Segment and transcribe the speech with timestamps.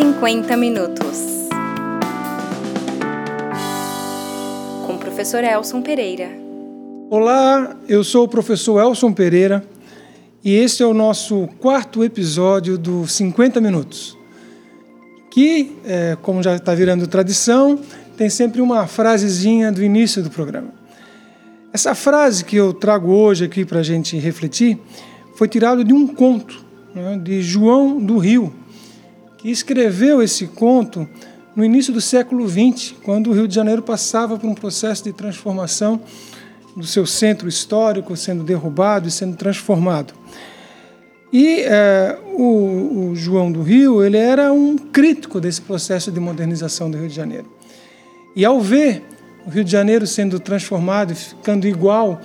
[0.00, 1.50] 50 minutos.
[4.86, 6.30] Com o professor Elson Pereira.
[7.10, 9.62] Olá, eu sou o professor Elson Pereira
[10.42, 14.16] e este é o nosso quarto episódio do 50 Minutos.
[15.30, 17.78] Que, é, como já está virando tradição,
[18.16, 20.72] tem sempre uma frasezinha do início do programa.
[21.74, 24.78] Essa frase que eu trago hoje aqui para a gente refletir
[25.34, 28.59] foi tirada de um conto né, de João do Rio,
[29.40, 31.08] que escreveu esse conto
[31.56, 35.12] no início do século XX, quando o Rio de Janeiro passava por um processo de
[35.12, 36.00] transformação
[36.76, 40.14] do seu centro histórico, sendo derrubado e sendo transformado.
[41.32, 46.90] E é, o, o, João do Rio ele era um crítico desse processo de modernização
[46.90, 47.46] do Rio de Janeiro.
[48.36, 49.02] E ao ver
[49.46, 52.20] o Rio de Janeiro sendo transformado e ficando igual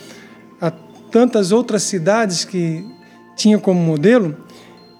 [0.59, 0.69] a
[1.11, 2.85] tantas outras cidades que
[3.35, 4.35] tinha como modelo,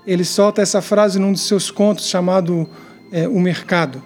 [0.06, 2.70] ele solta essa frase num dos seus contos chamado
[3.12, 4.02] é, O Mercado.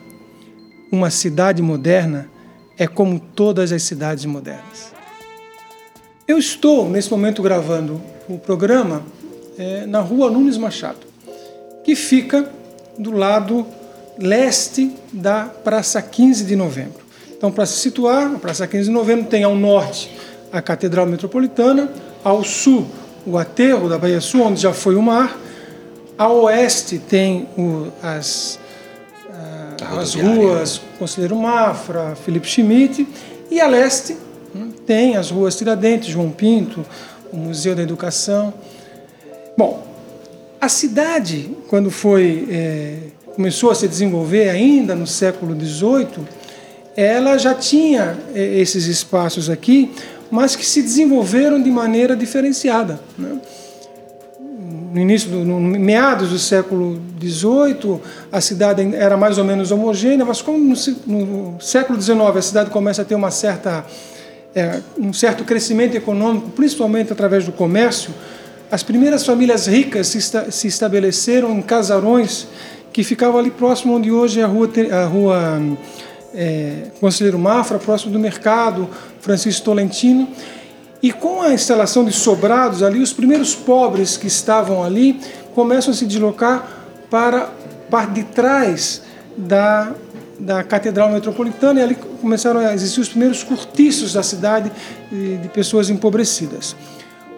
[0.91, 2.29] Uma cidade moderna
[2.77, 4.93] é como todas as cidades modernas.
[6.27, 9.03] Eu estou, nesse momento, gravando o programa
[9.57, 10.99] é, na rua Nunes Machado,
[11.83, 12.49] que fica
[12.97, 13.65] do lado
[14.17, 17.03] leste da Praça 15 de Novembro.
[17.35, 20.11] Então, para se situar, a Praça 15 de Novembro tem ao norte
[20.51, 21.91] a Catedral Metropolitana,
[22.23, 22.87] ao sul
[23.25, 25.37] o aterro da Baía Sul, onde já foi o mar,
[26.19, 28.59] a oeste tem o, as,
[29.29, 33.07] uh, as ruas Conselheiro Mafra, Felipe Schmidt,
[33.49, 34.17] e a leste
[34.53, 36.85] hum, tem as ruas Tiradentes, João Pinto,
[37.31, 38.53] o Museu da Educação.
[39.57, 39.81] Bom,
[40.59, 42.97] a cidade, quando foi é,
[43.33, 46.27] começou a se desenvolver ainda no século XVIII,
[46.97, 49.93] ela já tinha é, esses espaços aqui,
[50.29, 52.99] mas que se desenvolveram de maneira diferenciada.
[53.17, 53.39] Né?
[54.91, 57.99] No início, do, no meados do século XVIII,
[58.31, 62.69] a cidade era mais ou menos homogênea, mas como no, no século XIX a cidade
[62.69, 63.85] começa a ter uma certa,
[64.55, 68.13] é, um certo crescimento econômico, principalmente através do comércio,
[68.71, 72.47] as primeiras famílias ricas se, esta, se estabeleceram em casarões
[72.91, 75.61] que ficavam ali próximo onde hoje é a rua, a rua
[76.33, 78.87] é, Conselheiro Mafra, próximo do mercado
[79.21, 80.27] Francisco Tolentino,
[81.01, 85.19] e com a instalação de sobrados ali, os primeiros pobres que estavam ali
[85.55, 86.67] começam a se deslocar
[87.09, 87.49] para
[87.89, 89.01] parte de trás
[89.35, 89.93] da,
[90.37, 94.71] da Catedral Metropolitana e ali começaram a existir os primeiros cortiços da cidade
[95.09, 96.75] de, de pessoas empobrecidas.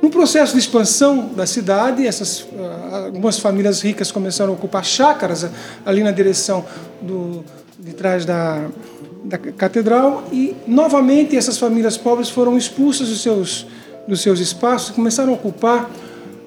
[0.02, 2.48] No processo de expansão da cidade, essas,
[2.92, 5.48] ah, algumas famílias ricas começaram a ocupar chácaras
[5.86, 6.66] ali na direção
[7.00, 7.46] do,
[7.78, 8.66] de trás da,
[9.24, 13.68] da catedral e novamente essas famílias pobres foram expulsas dos seus,
[14.08, 15.90] dos seus espaços e começaram a ocupar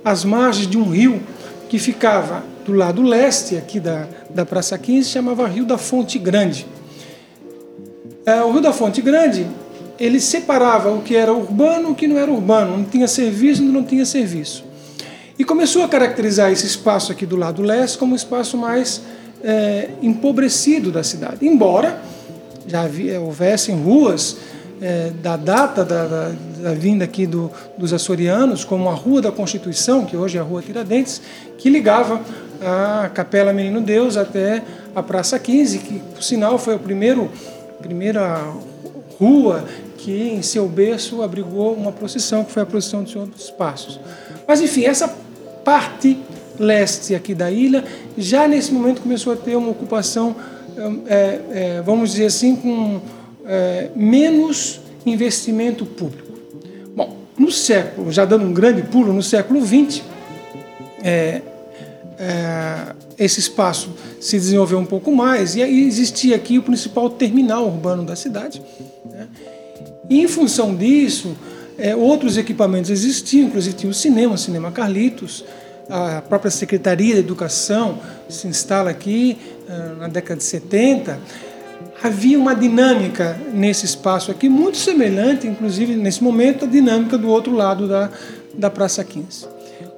[0.05, 1.23] as margens de um rio
[1.69, 6.67] que ficava do lado leste aqui da, da Praça 15, chamava Rio da Fonte Grande.
[8.27, 9.47] É, o Rio da Fonte Grande
[9.99, 13.63] ele separava o que era urbano e o que não era urbano, não tinha serviço
[13.63, 14.65] e não tinha serviço.
[15.39, 19.03] E começou a caracterizar esse espaço aqui do lado leste como um espaço mais
[19.43, 22.01] é, empobrecido da cidade, embora
[22.67, 24.37] já havia, houvessem ruas
[24.81, 26.33] é, da data da, da,
[26.63, 30.45] da, vinda aqui do, dos açorianos, como a Rua da Constituição, que hoje é a
[30.45, 31.23] Rua Tiradentes,
[31.59, 32.21] que ligava
[32.61, 34.63] a Capela Menino Deus até
[34.95, 37.31] a Praça 15, que, por sinal, foi a primeiro,
[37.81, 38.43] primeira
[39.19, 39.65] rua
[39.97, 44.01] que, em seu berço, abrigou uma procissão, que foi a procissão do Senhor dos Passos.
[44.47, 45.09] Mas, enfim, essa
[45.65, 46.19] parte
[46.59, 47.85] leste aqui da ilha
[48.17, 50.37] já nesse momento começou a ter uma ocupação
[51.07, 53.01] é, é, vamos dizer assim, com
[53.47, 56.33] é, menos investimento público.
[56.95, 60.03] Bom, no século, já dando um grande pulo, no século XX,
[61.03, 61.43] é,
[62.19, 63.91] é, esse espaço
[64.21, 68.63] se desenvolveu um pouco mais e aí existia aqui o principal terminal urbano da cidade.
[69.05, 69.29] Né?
[70.09, 71.37] E em função disso,
[71.79, 75.45] é, outros equipamentos existiam, inclusive tinha o cinema, o Cinema Carlitos,
[75.89, 77.99] a própria Secretaria de Educação
[78.29, 79.39] se instala aqui
[79.69, 81.19] uh, na década de 70,
[82.03, 87.53] havia uma dinâmica nesse espaço aqui muito semelhante, inclusive nesse momento, à dinâmica do outro
[87.53, 88.11] lado da,
[88.55, 89.47] da Praça 15.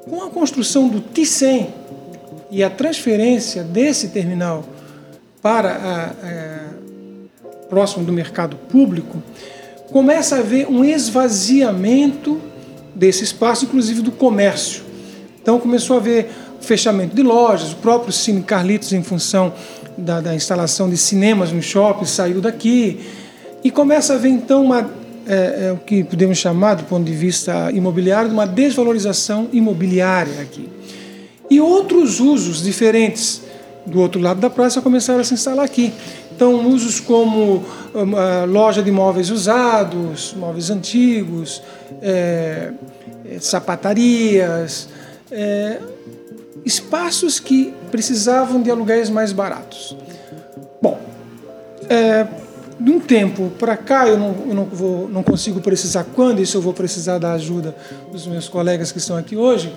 [0.09, 1.67] Com a construção do T100
[2.51, 4.65] e a transferência desse terminal
[5.43, 6.67] para a, a,
[7.69, 9.23] próximo do mercado público,
[9.91, 12.41] começa a haver um esvaziamento
[12.95, 14.83] desse espaço, inclusive do comércio.
[15.43, 16.31] Então começou a haver
[16.67, 19.53] fechamento de lojas, o próprio Cine Carlitos, em função
[19.97, 23.01] da, da instalação de cinemas no shopping, saiu daqui.
[23.65, 24.91] E começa a haver então uma,
[25.27, 30.41] é, é, o que podemos chamar, do ponto de vista imobiliário, de uma desvalorização imobiliária
[30.43, 30.69] aqui.
[31.49, 33.43] E outros usos diferentes
[33.87, 35.93] do outro lado da praça começaram a se instalar aqui.
[36.35, 37.65] Então, usos como
[37.95, 41.63] uh, loja de móveis usados, móveis antigos,
[42.03, 42.73] é,
[43.41, 44.89] sapatarias,
[45.31, 45.79] é,
[46.67, 49.97] espaços que precisavam de aluguéis mais baratos.
[50.83, 50.99] Bom,
[51.89, 52.27] é,
[52.79, 56.57] de um tempo para cá, eu, não, eu não, vou, não consigo precisar quando, isso
[56.57, 57.73] eu vou precisar da ajuda
[58.11, 59.73] dos meus colegas que estão aqui hoje,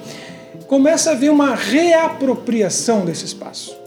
[0.68, 3.78] começa a haver uma reapropriação desse espaço.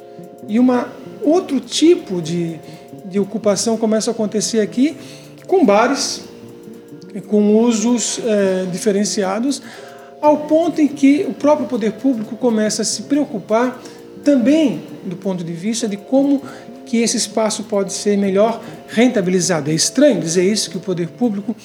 [0.46, 0.88] E uma
[1.22, 2.58] outro tipo de,
[3.04, 4.96] de ocupação começa a acontecer aqui
[5.48, 6.22] com bares,
[7.28, 9.60] com usos é, diferenciados,
[10.22, 13.82] ao ponto em que o próprio poder público começa a se preocupar
[14.24, 16.40] também do ponto de vista de como
[16.86, 19.70] que esse espaço pode ser melhor rentabilizado.
[19.70, 21.56] É estranho dizer isso, que o poder público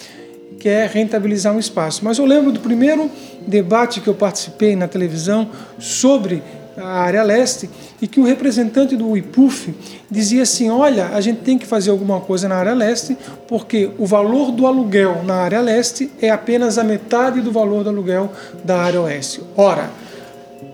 [0.60, 2.04] quer rentabilizar um espaço.
[2.04, 3.12] Mas eu lembro do primeiro
[3.46, 6.42] debate que eu participei na televisão sobre
[6.78, 7.70] a área leste
[8.02, 9.74] e que o representante do IPUF
[10.10, 14.06] dizia assim: olha, a gente tem que fazer alguma coisa na área leste porque o
[14.06, 18.32] valor do aluguel na área leste é apenas a metade do valor do aluguel
[18.64, 19.42] da área oeste.
[19.56, 19.90] Ora,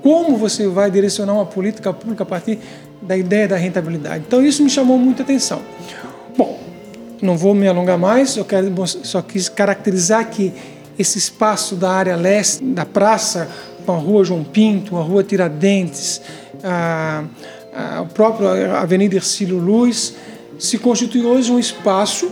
[0.02, 2.60] como você vai direcionar uma política pública a partir
[3.02, 4.26] da ideia da rentabilidade?
[4.28, 5.62] Então isso me chamou muita atenção.
[6.38, 6.60] Bom,
[7.22, 10.52] não vou me alongar mais, eu quero só quis caracterizar que
[10.98, 13.50] esse espaço da área leste, da praça,
[13.92, 16.22] a rua João Pinto, a rua Tiradentes,
[16.64, 17.24] a,
[17.74, 20.16] a, própria Avenida Ercílio Luz,
[20.58, 22.32] se constitui hoje um espaço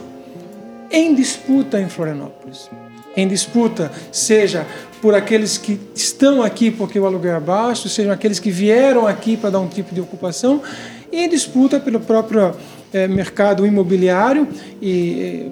[0.89, 2.69] em disputa em Florianópolis.
[3.15, 4.65] Em disputa, seja
[5.01, 9.35] por aqueles que estão aqui porque o aluguel é baixo, sejam aqueles que vieram aqui
[9.35, 10.61] para dar um tipo de ocupação,
[11.11, 12.53] e em disputa pelo próprio
[12.93, 14.47] é, mercado imobiliário
[14.81, 15.51] e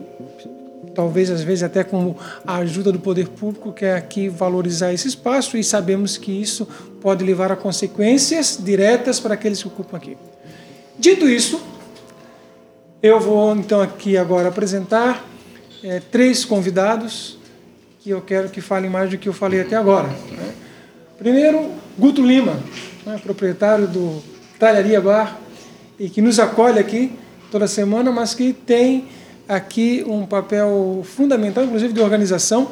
[0.94, 2.16] talvez às vezes até com
[2.46, 6.68] a ajuda do poder público que é aqui valorizar esse espaço e sabemos que isso
[7.02, 10.18] pode levar a consequências diretas para aqueles que ocupam aqui.
[10.98, 11.62] Dito isso,
[13.02, 15.26] eu vou então aqui agora apresentar
[15.84, 17.38] é, três convidados
[18.00, 20.08] que eu quero que falem mais do que eu falei até agora.
[20.08, 20.54] Né?
[21.18, 22.60] Primeiro, Guto Lima,
[23.06, 24.22] né, proprietário do
[24.58, 25.38] Talharia Bar
[26.00, 27.12] e que nos acolhe aqui
[27.52, 29.08] toda semana, mas que tem
[29.50, 32.72] aqui um papel fundamental, inclusive de organização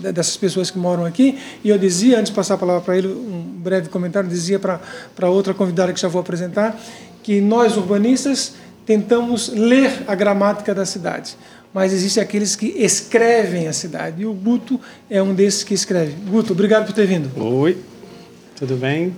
[0.00, 1.38] dessas pessoas que moram aqui.
[1.62, 5.28] E eu dizia, antes de passar a palavra para ele, um breve comentário, dizia para
[5.28, 6.80] outra convidada que já vou apresentar,
[7.22, 8.54] que nós urbanistas
[8.86, 11.36] tentamos ler a gramática da cidade,
[11.74, 14.22] mas existem aqueles que escrevem a cidade.
[14.22, 14.80] E o Guto
[15.10, 16.14] é um desses que escreve.
[16.30, 17.30] Guto, obrigado por ter vindo.
[17.38, 17.76] Oi,
[18.54, 19.14] tudo bem?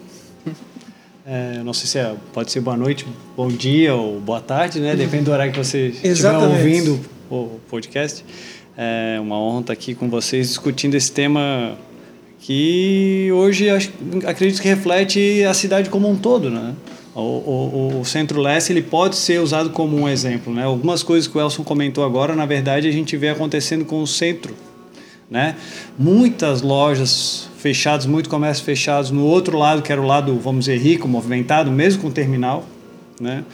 [1.30, 4.96] É, não sei se é, pode ser boa noite, bom dia ou boa tarde, né?
[4.96, 6.98] Depende do horário que você estiver ouvindo
[7.30, 8.24] o podcast.
[8.74, 11.76] É uma honra estar aqui com vocês discutindo esse tema
[12.40, 13.68] que hoje
[14.26, 16.74] acredito que reflete a cidade como um todo, né?
[17.14, 20.64] O, o, o Centro-Leste ele pode ser usado como um exemplo, né?
[20.64, 24.06] Algumas coisas que o Elson comentou agora, na verdade, a gente vê acontecendo com o
[24.06, 24.54] centro,
[25.30, 25.56] né?
[25.98, 29.10] Muitas lojas fechados, muito comércio fechados.
[29.10, 32.64] No outro lado, que era o lado, vamos dizer, rico, movimentado, mesmo com o terminal,
[33.20, 33.44] né?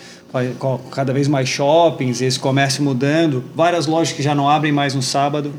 [0.90, 5.02] cada vez mais shoppings, esse comércio mudando, várias lojas que já não abrem mais no
[5.02, 5.52] sábado.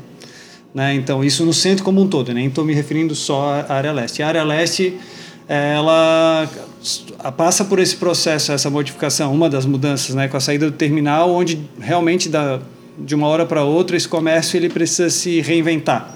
[0.74, 0.94] Né?
[0.94, 2.48] Então, isso no centro como um todo, nem né?
[2.48, 4.22] estou me referindo só à área leste.
[4.22, 4.96] A área leste,
[5.48, 6.48] ela
[7.36, 10.28] passa por esse processo, essa modificação, uma das mudanças, né?
[10.28, 12.60] com a saída do terminal, onde realmente, da,
[12.98, 16.15] de uma hora para outra, esse comércio ele precisa se reinventar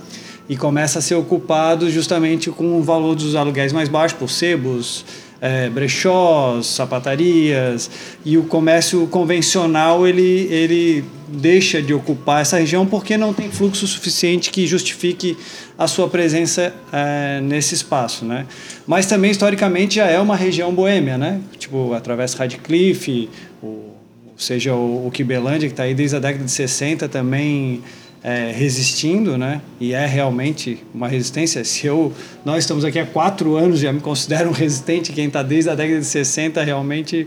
[0.50, 5.04] e começa a ser ocupado justamente com o valor dos aluguéis mais baixos, por sebos,
[5.40, 7.88] é, brechós, sapatarias,
[8.24, 13.86] e o comércio convencional ele, ele deixa de ocupar essa região porque não tem fluxo
[13.86, 15.38] suficiente que justifique
[15.78, 18.44] a sua presença é, nesse espaço, né?
[18.88, 21.40] Mas também historicamente já é uma região boêmia, né?
[21.60, 23.30] Tipo através Radcliffe,
[23.62, 23.92] o,
[24.36, 27.84] seja o, o que está aí desde a década de 60 também
[28.22, 29.60] é, resistindo, né?
[29.80, 31.64] E é realmente uma resistência.
[31.64, 32.12] Se eu,
[32.44, 35.12] nós estamos aqui há quatro anos, já me considero um resistente.
[35.12, 37.26] Quem está desde a década de 60 realmente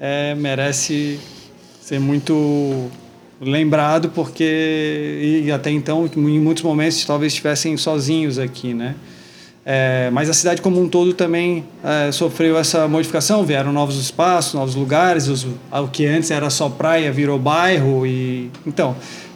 [0.00, 1.18] é, merece
[1.80, 2.90] ser muito
[3.40, 8.94] lembrado, porque e até então, em muitos momentos, talvez estivessem sozinhos aqui, né?
[9.66, 14.52] É, mas a cidade como um todo também é, sofreu essa modificação, vieram novos espaços,
[14.52, 18.94] novos lugares, os, o que antes era só praia virou bairro e então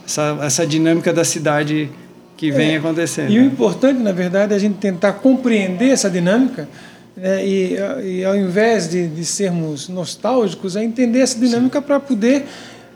[0.09, 1.91] essa, essa dinâmica da cidade
[2.35, 3.29] que vem é, acontecendo.
[3.29, 6.67] E o importante, na verdade, é a gente tentar compreender essa dinâmica
[7.15, 12.45] né, e, e, ao invés de, de, sermos nostálgicos, é entender essa dinâmica para poder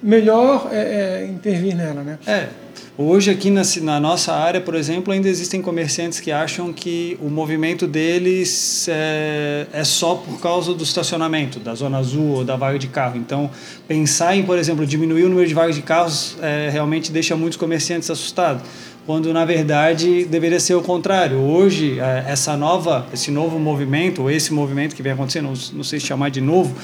[0.02, 2.02] melhor é, é, intervir nela.
[2.02, 2.18] Né?
[2.26, 2.48] É,
[2.96, 7.28] Hoje, aqui na, na, nossa área, por exemplo, ainda existem comerciantes que acham que o
[7.28, 12.78] movimento deles é, é, só por causa do estacionamento, da zona azul ou da vaga
[12.78, 13.18] de carro.
[13.18, 13.50] Então,
[13.88, 17.58] pensar em, por exemplo, diminuir o número de vagas de carros é, realmente deixa muitos
[17.58, 18.62] comerciantes assustados.
[19.08, 21.38] Quando na verdade deveria ser o contrário.
[21.40, 25.84] Hoje, é, essa nova, esse novo movimento, ou esse movimento que vem acontecendo, não, não
[25.84, 26.76] sei se chamar de novo,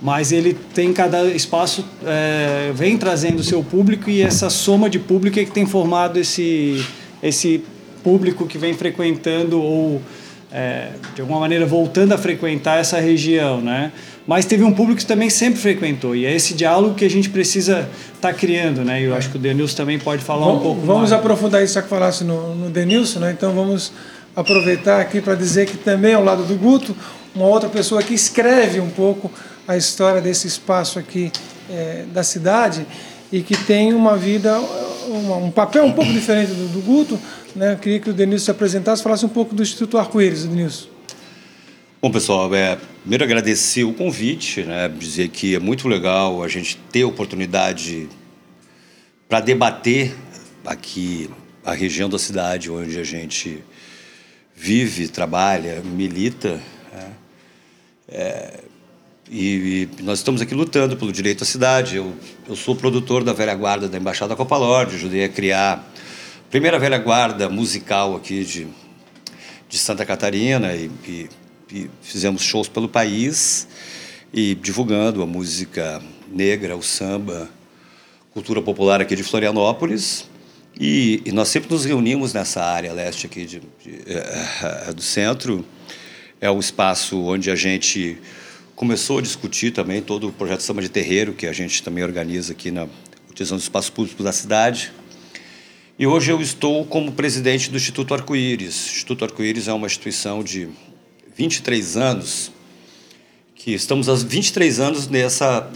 [0.00, 4.98] mas ele tem cada espaço é, vem trazendo o seu público e essa soma de
[4.98, 6.84] público é que tem formado esse
[7.22, 7.64] esse
[8.02, 10.00] público que vem frequentando ou
[10.52, 13.92] é, de alguma maneira voltando a frequentar essa região, né?
[14.26, 17.28] Mas teve um público que também sempre frequentou e é esse diálogo que a gente
[17.28, 19.02] precisa estar tá criando, né?
[19.02, 21.12] E eu acho que o Denilson também pode falar vamos, um pouco Vamos mais.
[21.12, 23.32] aprofundar isso que falasse no, no Denilson, né?
[23.36, 23.92] Então vamos
[24.34, 26.96] aproveitar aqui para dizer que também ao lado do Guto,
[27.34, 29.30] uma outra pessoa que escreve um pouco
[29.68, 31.30] a história desse espaço aqui
[31.70, 32.86] é, da cidade
[33.30, 34.58] e que tem uma vida,
[35.06, 37.20] uma, um papel um pouco diferente do, do Guto.
[37.54, 37.74] Né?
[37.74, 40.88] Eu queria que o Denilson se apresentasse, falasse um pouco do Instituto Arco-Íris, Denilson.
[42.00, 46.78] Bom, pessoal, é, primeiro agradecer o convite, né, dizer que é muito legal a gente
[46.90, 48.08] ter oportunidade
[49.28, 50.14] para debater
[50.64, 51.28] aqui
[51.62, 53.62] a região da cidade onde a gente
[54.54, 56.60] vive, trabalha, milita.
[56.92, 57.10] Né?
[58.08, 58.60] É,
[59.30, 61.96] e, e, nós estamos aqui lutando pelo direito à cidade.
[61.96, 62.14] Eu,
[62.48, 65.74] eu sou produtor da velha guarda da Embaixada Copa Lorde, ajudei a criar
[66.46, 68.66] a primeira velha guarda musical aqui de,
[69.68, 71.28] de Santa Catarina e, e,
[71.70, 73.68] e fizemos shows pelo país
[74.32, 77.50] e divulgando a música negra, o samba,
[78.32, 80.28] cultura popular aqui de Florianópolis.
[80.80, 83.90] E, e, nós sempre nos reunimos nessa área leste aqui de, de,
[84.88, 85.64] uh, do centro.
[86.40, 88.16] É o espaço onde a gente
[88.78, 92.52] começou a discutir também todo o projeto Samba de Terreiro, que a gente também organiza
[92.52, 92.86] aqui na
[93.28, 94.92] utilização dos espaços públicos da cidade.
[95.98, 98.86] E hoje eu estou como presidente do Instituto Arco-Íris.
[98.86, 100.68] O Instituto Arco-Íris é uma instituição de
[101.36, 102.52] 23 anos,
[103.52, 105.68] que estamos há 23 anos nessa,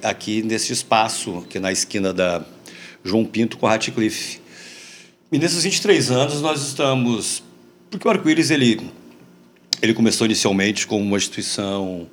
[0.00, 2.44] aqui nesse espaço, que na esquina da
[3.02, 4.38] João Pinto com Ratcliffe.
[5.32, 7.42] E nesses 23 anos nós estamos...
[7.90, 8.88] Porque o Arco-Íris, ele,
[9.82, 12.08] ele começou inicialmente como uma instituição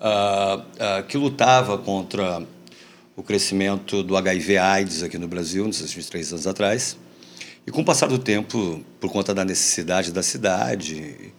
[0.00, 2.42] uh, uh, que lutava contra
[3.14, 6.96] o crescimento do HIV/AIDS aqui no Brasil, nesses 23 anos atrás.
[7.66, 11.32] E com o passar do tempo, por conta da necessidade da cidade,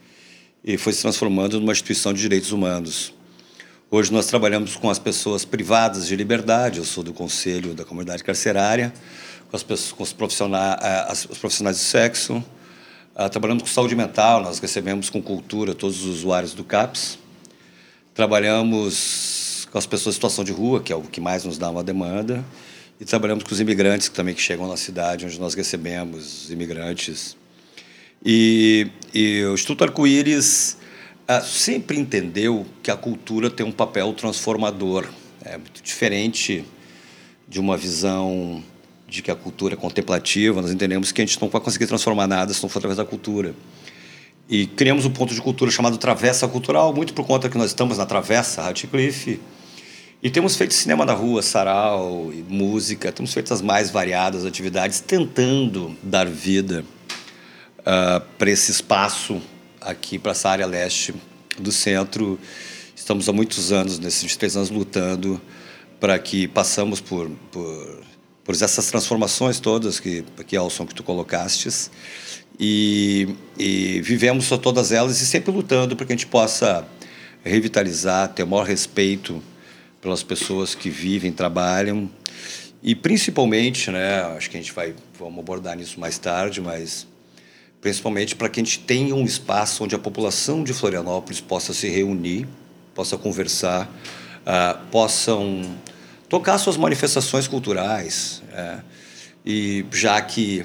[0.63, 3.13] e foi se transformando numa instituição de direitos humanos.
[3.89, 8.23] Hoje nós trabalhamos com as pessoas privadas de liberdade, eu sou do Conselho da Comunidade
[8.23, 8.93] Carcerária,
[9.49, 10.77] com, as pessoas, com os, profissionais,
[11.09, 12.41] as, os profissionais de sexo,
[13.31, 17.17] trabalhamos com saúde mental, nós recebemos com cultura todos os usuários do CAPS,
[18.21, 21.71] Trabalhamos com as pessoas em situação de rua, que é o que mais nos dá
[21.71, 22.45] uma demanda,
[22.99, 27.35] e trabalhamos com os imigrantes também que chegam na cidade, onde nós recebemos os imigrantes.
[28.23, 30.77] E, e o Instituto Arco-Íris
[31.27, 35.07] ah, sempre entendeu que a cultura tem um papel transformador.
[35.43, 36.63] É muito diferente
[37.49, 38.63] de uma visão
[39.07, 42.27] de que a cultura é contemplativa, nós entendemos que a gente não vai conseguir transformar
[42.27, 43.55] nada se não for através da cultura.
[44.51, 47.97] E criamos um ponto de cultura chamado Travessa Cultural, muito por conta que nós estamos
[47.97, 49.39] na Travessa Ratcliffe.
[50.21, 55.95] E temos feito cinema na rua, sarau, música, temos feito as mais variadas atividades, tentando
[56.03, 56.83] dar vida
[57.79, 59.41] uh, ah, para esse espaço
[59.79, 61.13] aqui, para essa área leste
[61.57, 62.37] do centro.
[62.93, 65.41] Estamos há muitos anos, nesses 23 anos, lutando
[65.97, 68.03] para que passamos por, por,
[68.43, 71.91] por essas transformações todas que, que Alson, que tu colocastes.
[72.59, 76.87] E, e vivemos todas elas e sempre lutando para que a gente possa
[77.43, 79.41] revitalizar, ter o maior respeito
[79.99, 82.09] pelas pessoas que vivem, trabalham.
[82.83, 87.07] E principalmente, né, acho que a gente vai vamos abordar nisso mais tarde, mas
[87.79, 91.87] principalmente para que a gente tenha um espaço onde a população de Florianópolis possa se
[91.87, 92.47] reunir,
[92.93, 93.87] possa conversar,
[94.41, 95.61] uh, possam
[96.31, 98.81] tocar suas manifestações culturais, uh,
[99.45, 100.63] e já que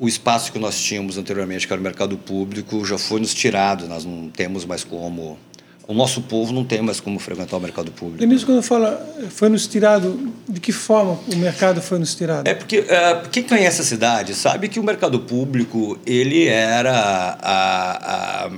[0.00, 3.86] o espaço que nós tínhamos anteriormente, que era o mercado público, já foi nos tirado.
[3.86, 5.38] Nós não temos mais como.
[5.86, 8.18] O nosso povo não tem mais como frequentar o mercado público.
[8.18, 9.00] Denise, quando fala
[9.30, 12.46] foi nos tirado, de que forma o mercado foi nos tirado?
[12.46, 16.92] É porque é, quem conhece a cidade sabe que o mercado público ele era
[17.40, 18.50] a, a,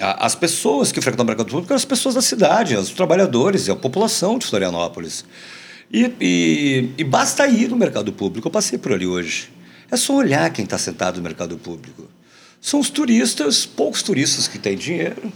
[0.00, 3.68] a, as pessoas que frequentam o mercado público eram as pessoas da cidade, os trabalhadores,
[3.68, 5.24] a população de Florianópolis.
[5.92, 8.48] E, e, e basta ir no mercado público.
[8.48, 9.50] Eu passei por ali hoje.
[9.90, 12.08] É só olhar quem está sentado no mercado público.
[12.60, 15.32] São os turistas, poucos turistas que têm dinheiro,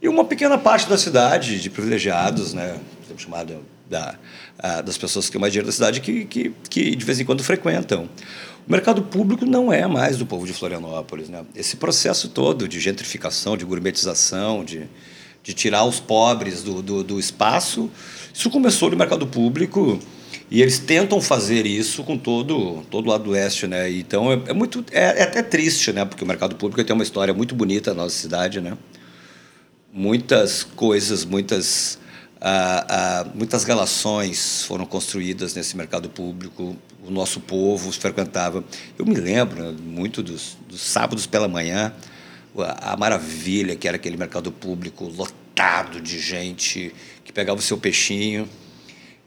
[0.00, 2.78] e uma pequena parte da cidade de privilegiados, né,
[3.16, 4.16] chamada da,
[4.82, 7.42] das pessoas que têm mais dinheiro da cidade que, que, que de vez em quando
[7.42, 8.08] frequentam.
[8.66, 11.28] O mercado público não é mais do povo de Florianópolis.
[11.28, 11.44] Né?
[11.54, 14.88] Esse processo todo de gentrificação, de gourmetização, de,
[15.42, 17.90] de tirar os pobres do, do, do espaço,
[18.34, 19.96] isso começou no mercado público
[20.50, 23.88] e eles tentam fazer isso com todo todo o lado do oeste, né?
[23.88, 26.04] Então é, é muito é, é, até triste, né?
[26.04, 28.76] Porque o mercado público tem uma história muito bonita na nossa cidade, né?
[29.92, 32.00] Muitas coisas, muitas
[32.40, 36.76] ah, ah, muitas relações foram construídas nesse mercado público.
[37.06, 38.64] O nosso povo frequentava.
[38.98, 41.92] Eu me lembro né, muito dos, dos sábados pela manhã,
[42.58, 45.43] a, a maravilha que era aquele mercado público lotado
[46.00, 46.94] de gente
[47.24, 48.48] que pegava o seu peixinho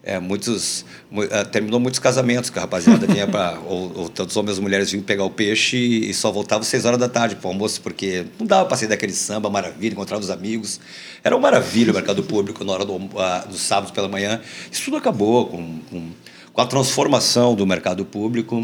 [0.08, 3.58] é, muitos, uh, terminou muitos casamentos que a rapaziada vinha para.
[3.66, 6.98] ou, ou tantos homens e mulheres vinham pegar o peixe e, só voltavam seis horas
[6.98, 10.30] da tarde para o almoço, porque não dava para sair daquele samba maravilha, encontrar os
[10.30, 10.80] amigos.
[11.22, 14.40] Era uma maravilha o mercado público na hora do, uh, dos sábados pela manhã.
[14.72, 16.10] Isso tudo acabou com, com,
[16.54, 18.60] com a transformação do mercado público.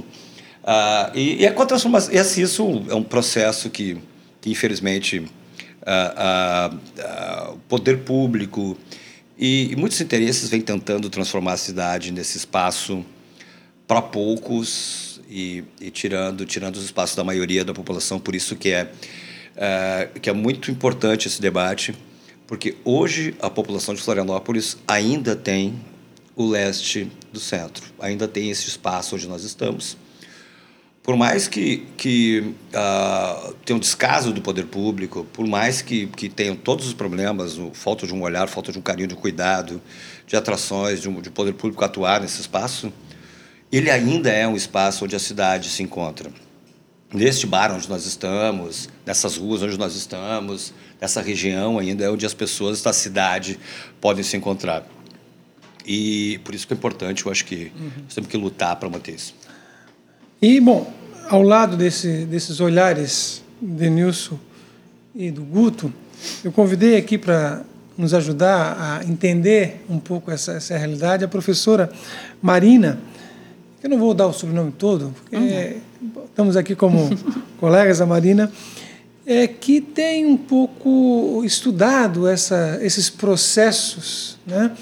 [0.63, 3.99] Uh, e, e, é com a transformação, e assim, isso é um processo que,
[4.41, 5.27] que infelizmente,
[7.53, 8.77] o poder público.
[9.39, 13.05] E, e muitos interesses vêm tentando transformar a cidade nesse espaço
[13.87, 18.19] para poucos e, e, tirando tirando os espaços da maioria da população.
[18.19, 18.91] Por isso que é,
[19.57, 21.95] é, que é muito importante esse debate,
[22.47, 25.79] porque hoje a população de Florianópolis ainda tem
[26.37, 29.97] o leste do centro, ainda tem esse espaço onde nós estamos
[31.05, 36.31] por mais que, que uh, tenha um descaso do poder público, por mais que, que
[36.31, 39.19] tenham todos os problemas, o, falta de um olhar, falta de um carinho, de um
[39.19, 39.83] cuidado,
[40.27, 42.91] de atrações, de, um, de poder público atuar nesse espaço,
[43.71, 46.31] ele ainda é um espaço onde a cidade se encontra.
[47.13, 52.25] Neste bar onde nós estamos, nessas ruas onde nós estamos, nessa região ainda é onde
[52.25, 53.61] as pessoas da cidade
[54.01, 54.89] podem se encontrar.
[55.85, 57.91] E por isso que é importante, eu acho que uhum.
[58.05, 59.35] nós temos que lutar para manter isso.
[60.47, 60.87] E, bom,
[61.31, 64.39] ao lado desse, desses olhares de Nilson
[65.15, 65.91] e do Guto,
[66.45, 67.63] eu convidei aqui para
[67.97, 71.91] nos ajudar a entender um pouco essa, essa realidade a professora
[72.43, 73.01] Marina.
[73.83, 76.25] Eu não vou dar o sobrenome todo, porque uhum.
[76.27, 77.09] estamos aqui como
[77.59, 78.53] colegas, a Marina,
[79.25, 84.73] é, que tem um pouco estudado essa, esses processos né,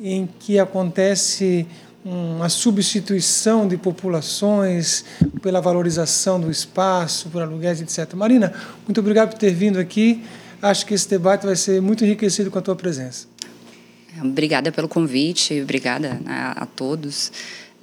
[0.00, 1.66] em que acontece
[2.04, 5.04] uma substituição de populações
[5.40, 8.14] pela valorização do espaço, por aluguéis, etc.
[8.14, 8.52] Marina,
[8.86, 10.24] muito obrigado por ter vindo aqui.
[10.60, 13.26] Acho que esse debate vai ser muito enriquecido com a tua presença.
[14.20, 17.32] Obrigada pelo convite, obrigada a, a todos.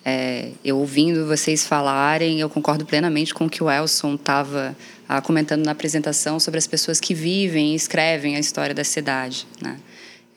[0.06, 4.76] É, eu ouvindo vocês falarem, eu concordo plenamente com o que o Elson estava
[5.08, 9.46] ah, comentando na apresentação sobre as pessoas que vivem e escrevem a história da cidade.
[9.62, 9.78] Né?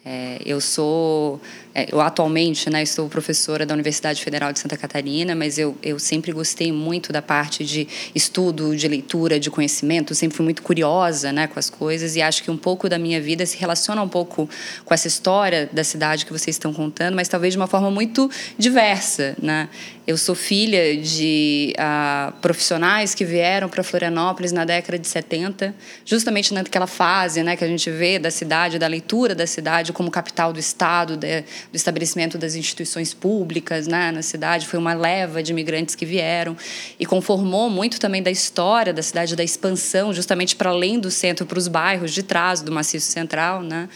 [0.05, 1.41] É, eu sou
[1.75, 5.99] é, eu atualmente né, estou professora da Universidade Federal de Santa Catarina, mas eu, eu
[5.99, 11.33] sempre gostei muito da parte de estudo, de leitura, de conhecimento, sempre fui muito curiosa
[11.33, 14.09] né, com as coisas e acho que um pouco da minha vida se relaciona um
[14.09, 14.49] pouco
[14.85, 18.31] com essa história da cidade que vocês estão contando, mas talvez de uma forma muito
[18.59, 19.35] diversa.
[19.41, 19.69] Né?
[20.07, 26.53] Eu sou filha de uh, profissionais que vieram para Florianópolis na década de 70, justamente
[26.53, 30.52] naquela fase né, que a gente vê da cidade, da leitura da cidade como capital
[30.52, 34.66] do Estado, de, do estabelecimento das instituições públicas né, na cidade.
[34.66, 36.57] Foi uma leva de imigrantes que vieram
[36.98, 41.46] e conformou muito também da história da cidade, da expansão, justamente para além do centro,
[41.46, 43.62] para os bairros de trás do Maciço Central.
[43.62, 43.88] Né?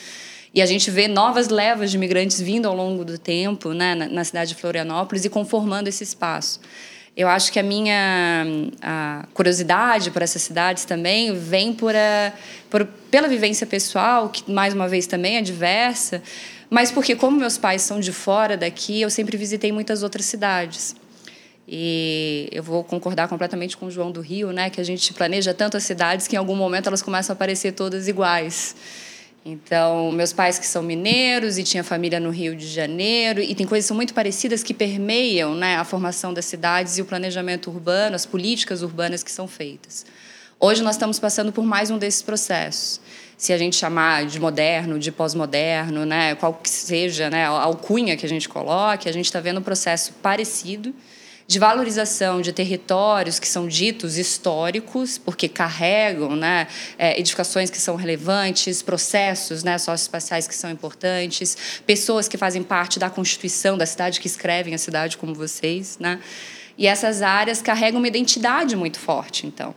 [0.54, 4.08] E a gente vê novas levas de imigrantes vindo ao longo do tempo né, na,
[4.08, 6.60] na cidade de Florianópolis e conformando esse espaço.
[7.16, 8.44] Eu acho que a minha
[8.82, 12.32] a curiosidade por essas cidades também vem por, a,
[12.68, 16.22] por pela vivência pessoal, que mais uma vez também é diversa,
[16.68, 20.96] mas porque, como meus pais são de fora daqui, eu sempre visitei muitas outras cidades.
[21.68, 25.52] E eu vou concordar completamente com o João do Rio, né, que a gente planeja
[25.54, 28.76] tantas cidades que em algum momento elas começam a parecer todas iguais.
[29.48, 33.64] Então, meus pais que são mineiros e tinha família no Rio de Janeiro, e tem
[33.64, 37.70] coisas que são muito parecidas que permeiam né, a formação das cidades e o planejamento
[37.70, 40.04] urbano, as políticas urbanas que são feitas.
[40.58, 43.00] Hoje nós estamos passando por mais um desses processos
[43.36, 48.16] se a gente chamar de moderno, de pós-moderno, né, qual que seja né, a alcunha
[48.16, 50.92] que a gente coloque, a gente está vendo um processo parecido
[51.46, 56.66] de valorização de territórios que são ditos históricos, porque carregam né,
[56.98, 61.56] é, edificações que são relevantes, processos né, socioespaciais que são importantes,
[61.86, 65.96] pessoas que fazem parte da constituição da cidade, que escrevem a cidade como vocês.
[66.00, 66.18] Né?
[66.76, 69.72] E essas áreas carregam uma identidade muito forte, então.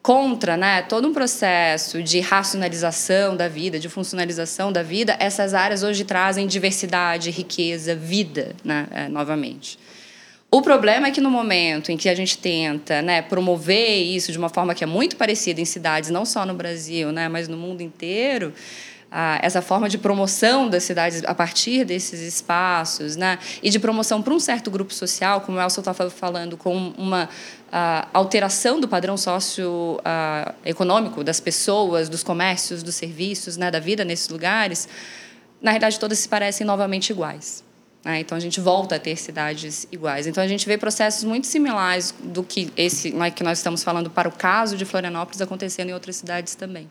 [0.00, 5.82] contra né, todo um processo de racionalização da vida, de funcionalização da vida, essas áreas
[5.82, 9.76] hoje trazem diversidade, riqueza, vida, né, é, novamente.
[10.52, 14.38] O problema é que no momento em que a gente tenta né, promover isso de
[14.38, 17.56] uma forma que é muito parecida em cidades, não só no Brasil, né, mas no
[17.56, 18.52] mundo inteiro,
[19.42, 23.40] essa forma de promoção das cidades a partir desses espaços, né?
[23.60, 27.28] e de promoção para um certo grupo social, como o Elson estava falando, com uma
[28.12, 33.68] alteração do padrão socioeconômico das pessoas, dos comércios, dos serviços, né?
[33.70, 34.88] da vida nesses lugares,
[35.60, 37.68] na realidade todas se parecem novamente iguais.
[38.04, 38.20] Né?
[38.20, 40.26] Então a gente volta a ter cidades iguais.
[40.26, 44.10] Então a gente vê processos muito similares do que esse né, que nós estamos falando
[44.10, 46.88] para o caso de Florianópolis acontecendo em outras cidades também.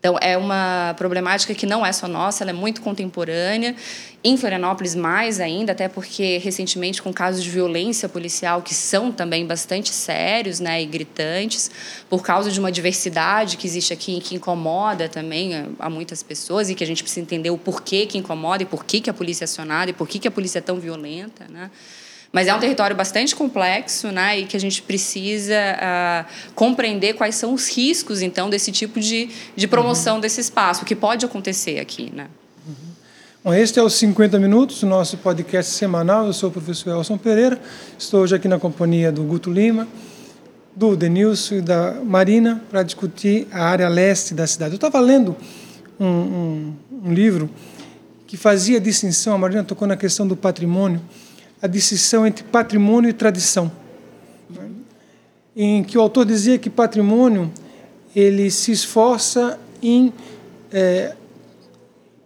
[0.00, 3.76] Então, é uma problemática que não é só nossa, ela é muito contemporânea.
[4.24, 9.46] Em Florianópolis, mais ainda, até porque, recentemente, com casos de violência policial que são também
[9.46, 11.70] bastante sérios né, e gritantes,
[12.08, 16.22] por causa de uma diversidade que existe aqui e que incomoda também a, a muitas
[16.22, 19.10] pessoas e que a gente precisa entender o porquê que incomoda e por que, que
[19.10, 21.46] a polícia é acionada e por que, que a polícia é tão violenta.
[21.46, 21.70] Né?
[22.32, 27.34] Mas é um território bastante complexo, né, e que a gente precisa uh, compreender quais
[27.34, 30.20] são os riscos, então, desse tipo de, de promoção uhum.
[30.20, 32.28] desse espaço, o que pode acontecer aqui, né?
[32.66, 32.74] Uhum.
[33.42, 36.26] Bom, este é os 50 Minutos, nosso podcast semanal.
[36.26, 37.60] Eu sou o professor Elson Pereira,
[37.98, 39.88] estou hoje aqui na companhia do Guto Lima,
[40.76, 44.74] do Denilson e da Marina para discutir a área leste da cidade.
[44.74, 45.36] Eu estava lendo
[45.98, 46.74] um, um,
[47.06, 47.50] um livro
[48.26, 51.00] que fazia distinção, a Marina tocou na questão do patrimônio,
[51.62, 53.70] a distinção entre patrimônio e tradição,
[55.54, 57.52] em que o autor dizia que patrimônio
[58.14, 60.12] ele se esforça em
[60.72, 61.14] é,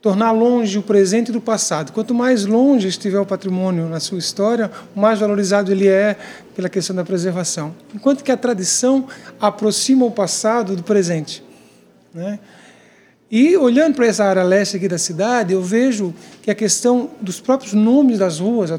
[0.00, 1.90] tornar longe o presente do passado.
[1.90, 6.16] Quanto mais longe estiver o patrimônio na sua história, mais valorizado ele é
[6.54, 7.74] pela questão da preservação.
[7.94, 9.06] Enquanto que a tradição
[9.40, 11.42] aproxima o passado do presente.
[12.12, 12.38] Né?
[13.30, 17.40] E olhando para essa área leste aqui da cidade, eu vejo que a questão dos
[17.40, 18.70] próprios nomes das ruas,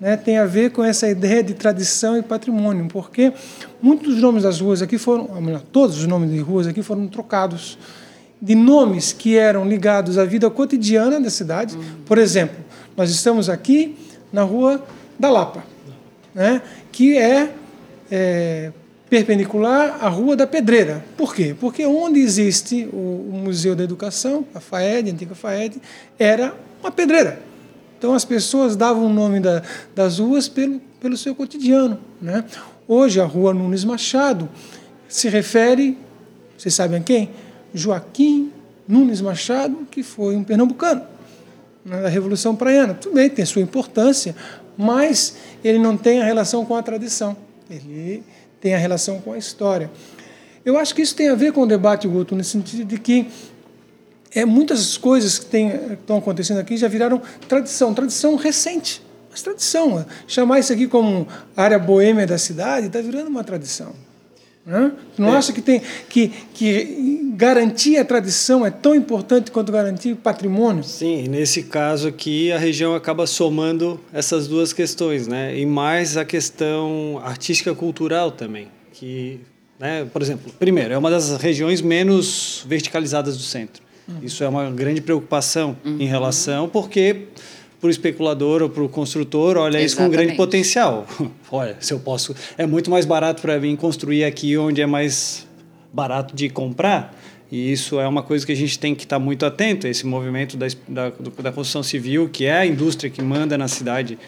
[0.00, 3.32] né, tem a ver com essa ideia de tradição e patrimônio, porque
[3.82, 6.82] muitos dos nomes das ruas aqui foram, ou melhor, todos os nomes de ruas aqui
[6.82, 7.78] foram trocados
[8.40, 11.76] de nomes que eram ligados à vida cotidiana da cidade.
[11.76, 11.82] Uhum.
[12.06, 12.56] Por exemplo,
[12.96, 13.96] nós estamos aqui
[14.32, 14.82] na rua
[15.18, 15.62] da Lapa,
[16.34, 17.52] né, que é,
[18.10, 18.72] é
[19.10, 21.04] perpendicular à Rua da Pedreira.
[21.16, 21.54] Por quê?
[21.60, 25.82] Porque onde existe o, o Museu da Educação, a FAED, a antiga FAED,
[26.16, 27.49] era uma pedreira.
[28.00, 29.62] Então as pessoas davam o nome da,
[29.94, 32.00] das ruas pelo, pelo seu cotidiano.
[32.18, 32.42] Né?
[32.88, 34.48] Hoje a rua Nunes Machado
[35.06, 35.98] se refere,
[36.56, 37.28] vocês sabem a quem?
[37.74, 38.50] Joaquim
[38.88, 41.02] Nunes Machado, que foi um pernambucano
[41.84, 42.94] né, da Revolução Praiana.
[42.94, 44.34] Tudo bem, tem sua importância,
[44.78, 47.36] mas ele não tem a relação com a tradição,
[47.68, 48.22] ele
[48.62, 49.90] tem a relação com a história.
[50.64, 53.26] Eu acho que isso tem a ver com o debate, Guto, no sentido de que
[54.34, 60.04] é, muitas coisas que tem, estão acontecendo aqui já viraram tradição, tradição recente, mas tradição.
[60.26, 63.92] Chamar isso aqui como área boêmia da cidade está virando uma tradição.
[64.64, 64.92] Né?
[65.18, 65.38] Não é.
[65.38, 70.84] acha que, tem, que, que garantir a tradição é tão importante quanto garantir patrimônio?
[70.84, 75.58] Sim, nesse caso aqui a região acaba somando essas duas questões, né?
[75.58, 79.40] e mais a questão artística cultural também, que
[79.80, 80.06] né?
[80.12, 83.82] Por exemplo, primeiro, é uma das regiões menos verticalizadas do centro.
[84.10, 84.18] Uhum.
[84.22, 85.96] Isso é uma grande preocupação uhum.
[86.00, 87.28] em relação, porque
[87.80, 89.86] para o especulador ou para o construtor, olha Exatamente.
[89.86, 91.06] isso com grande potencial.
[91.50, 92.34] olha, se eu posso.
[92.58, 95.46] É muito mais barato para mim construir aqui onde é mais
[95.92, 97.16] barato de comprar.
[97.50, 100.56] E isso é uma coisa que a gente tem que estar muito atento, esse movimento
[100.56, 101.10] da, da,
[101.42, 104.18] da construção civil, que é a indústria que manda na cidade.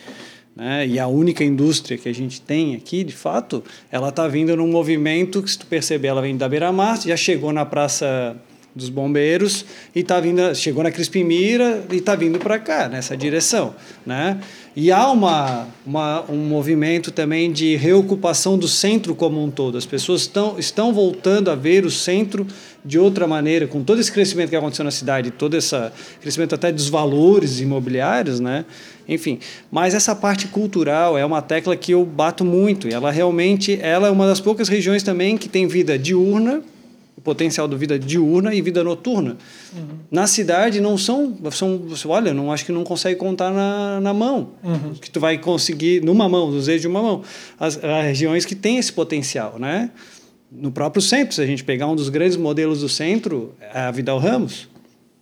[0.57, 0.87] Né?
[0.89, 4.67] E a única indústria que a gente tem aqui, de fato, ela está vindo num
[4.67, 8.37] movimento que, se tu perceber, ela vem da beira-mar, já chegou na Praça
[8.75, 13.17] dos bombeiros e tá vindo, chegou na Crispim Mira e está vindo para cá, nessa
[13.17, 13.75] direção.
[14.05, 14.41] Né?
[14.75, 19.77] E há uma, uma, um movimento também de reocupação do centro como um todo.
[19.77, 22.47] As pessoas estão, estão voltando a ver o centro
[22.85, 25.77] de outra maneira, com todo esse crescimento que aconteceu na cidade, todo esse
[26.21, 28.65] crescimento até dos valores imobiliários, né?
[29.09, 29.39] enfim.
[29.71, 32.89] Mas essa parte cultural é uma tecla que eu bato muito.
[32.89, 36.63] E ela realmente ela é uma das poucas regiões também que tem vida diurna,
[37.23, 39.37] potencial do vida diurna e vida noturna.
[39.75, 39.99] Uhum.
[40.11, 44.51] Na cidade não são, são olha, não acho que não consegue contar na, na mão,
[44.63, 44.95] uhum.
[44.95, 47.23] que tu vai conseguir numa mão, dos dedos de uma mão,
[47.59, 49.91] as, as regiões que têm esse potencial, né?
[50.51, 53.91] No próprio centro, se a gente pegar um dos grandes modelos do centro, é a
[53.91, 54.69] Vidal Ramos,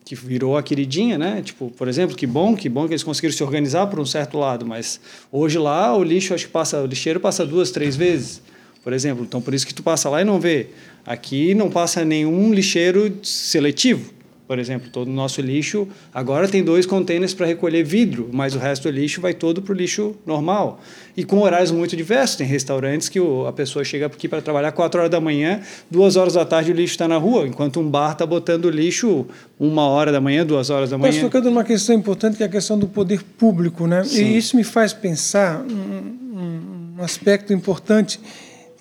[0.04, 1.40] que virou a queridinha, né?
[1.44, 4.38] Tipo, por exemplo, que bom, que bom que eles conseguiram se organizar por um certo
[4.38, 8.42] lado, mas hoje lá o lixo acho que passa, o lixeiro passa duas, três vezes
[8.82, 9.24] por exemplo.
[9.24, 10.68] Então, por isso que tu passa lá e não vê.
[11.06, 14.20] Aqui não passa nenhum lixeiro seletivo.
[14.50, 18.58] Por exemplo, todo o nosso lixo agora tem dois containers para recolher vidro, mas o
[18.58, 20.80] resto do lixo vai todo para o lixo normal.
[21.16, 22.34] E com horários muito diversos.
[22.34, 26.32] Tem restaurantes que a pessoa chega aqui para trabalhar 4 horas da manhã, 2 horas
[26.32, 29.24] da tarde o lixo está na rua, enquanto um bar está botando lixo
[29.56, 31.10] uma hora da manhã, duas horas da manhã.
[31.10, 33.86] Estou tocando numa questão importante que é a questão do poder público.
[33.86, 34.02] Né?
[34.10, 38.18] E isso me faz pensar um, um aspecto importante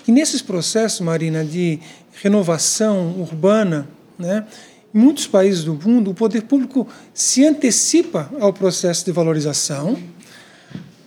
[0.04, 1.80] que nesses processos, Marina, de
[2.22, 4.46] renovação urbana, né,
[4.94, 9.98] em muitos países do mundo, o poder público se antecipa ao processo de valorização.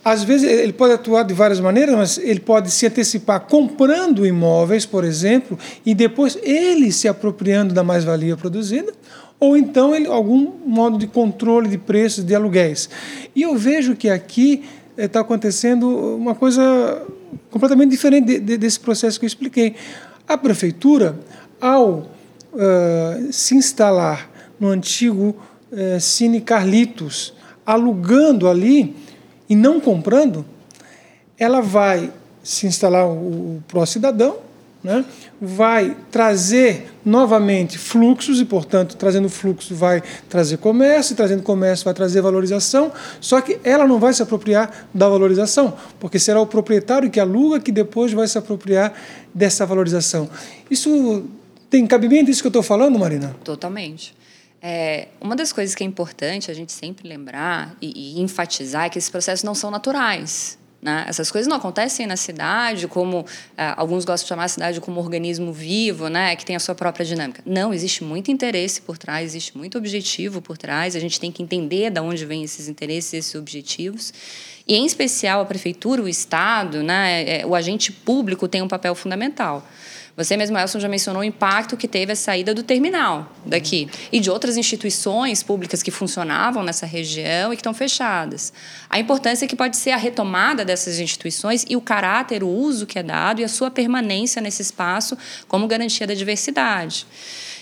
[0.03, 4.85] Às vezes, ele pode atuar de várias maneiras, mas ele pode se antecipar comprando imóveis,
[4.85, 8.91] por exemplo, e depois ele se apropriando da mais-valia produzida,
[9.39, 12.89] ou então ele, algum modo de controle de preços de aluguéis.
[13.35, 14.63] E eu vejo que aqui
[14.97, 17.01] está eh, acontecendo uma coisa
[17.49, 19.75] completamente diferente de, de, desse processo que eu expliquei.
[20.27, 21.17] A prefeitura,
[21.59, 21.89] ao
[22.53, 25.35] uh, se instalar no antigo
[25.71, 27.33] uh, Cine Carlitos,
[27.65, 28.95] alugando ali
[29.49, 30.45] e não comprando,
[31.37, 32.11] ela vai
[32.43, 34.37] se instalar o, pró-cidadão,
[34.83, 35.05] né?
[35.39, 41.93] vai trazer novamente fluxos e, portanto, trazendo fluxo vai trazer comércio, e trazendo comércio vai
[41.93, 42.91] trazer valorização,
[43.21, 47.59] só que ela não vai se apropriar da valorização, porque será o proprietário que aluga
[47.59, 48.93] que depois vai se apropriar
[49.33, 50.29] dessa valorização.
[50.69, 51.23] Isso
[51.69, 53.35] tem cabimento isso que eu estou falando, Marina?
[53.43, 54.13] Totalmente.
[54.61, 58.89] É, uma das coisas que é importante a gente sempre lembrar e, e enfatizar é
[58.89, 60.57] que esses processos não são naturais.
[60.83, 61.05] Né?
[61.07, 63.25] Essas coisas não acontecem na cidade, como
[63.57, 66.35] é, alguns gostam de chamar a cidade como um organismo vivo, né?
[66.35, 67.41] que tem a sua própria dinâmica.
[67.45, 70.93] Não, existe muito interesse por trás, existe muito objetivo por trás.
[70.93, 74.13] A gente tem que entender de onde vêm esses interesses, esses objetivos.
[74.67, 77.39] E, em especial, a prefeitura, o Estado, né?
[77.39, 79.65] É, o agente público tem um papel fundamental.
[80.15, 84.19] Você mesmo, Elson, já mencionou o impacto que teve a saída do terminal daqui e
[84.19, 88.53] de outras instituições públicas que funcionavam nessa região e que estão fechadas.
[88.87, 92.99] A importância que pode ser a retomada dessas instituições e o caráter, o uso que
[92.99, 97.07] é dado e a sua permanência nesse espaço como garantia da diversidade.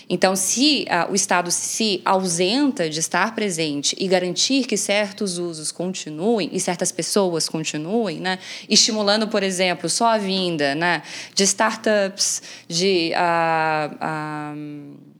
[0.08, 5.72] Então, se uh, o Estado se ausenta de estar presente e garantir que certos usos
[5.72, 8.38] continuem e certas pessoas continuem, né,
[8.68, 11.02] estimulando, por exemplo, só a vinda né,
[11.34, 13.12] de startups, de.
[13.14, 15.11] Uh, uh,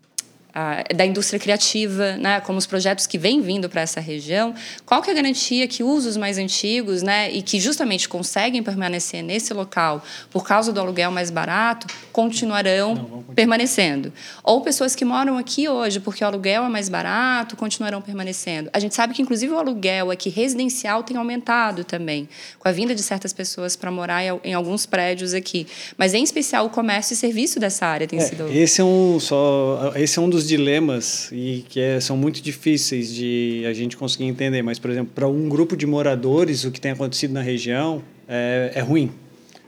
[0.94, 5.08] da indústria criativa, né, como os projetos que vêm vindo para essa região, qual que
[5.08, 10.02] é a garantia que usos mais antigos, né, e que justamente conseguem permanecer nesse local
[10.30, 14.12] por causa do aluguel mais barato, continuarão Não, permanecendo?
[14.44, 18.68] Ou pessoas que moram aqui hoje porque o aluguel é mais barato, continuarão permanecendo?
[18.72, 22.94] A gente sabe que inclusive o aluguel aqui residencial tem aumentado também, com a vinda
[22.94, 27.16] de certas pessoas para morar em alguns prédios aqui, mas em especial o comércio e
[27.16, 30.48] serviço dessa área tem é, sido Esse é um só esse é um dos dos
[30.48, 34.62] dilemas e que é, são muito difíceis de a gente conseguir entender.
[34.62, 38.72] Mas, por exemplo, para um grupo de moradores, o que tem acontecido na região é,
[38.74, 39.10] é ruim.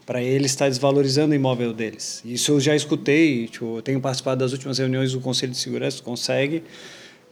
[0.05, 2.23] Para eles está desvalorizando o imóvel deles.
[2.25, 3.49] Isso eu já escutei.
[3.49, 6.63] Tipo, eu tenho participado das últimas reuniões do Conselho de Segurança, consegue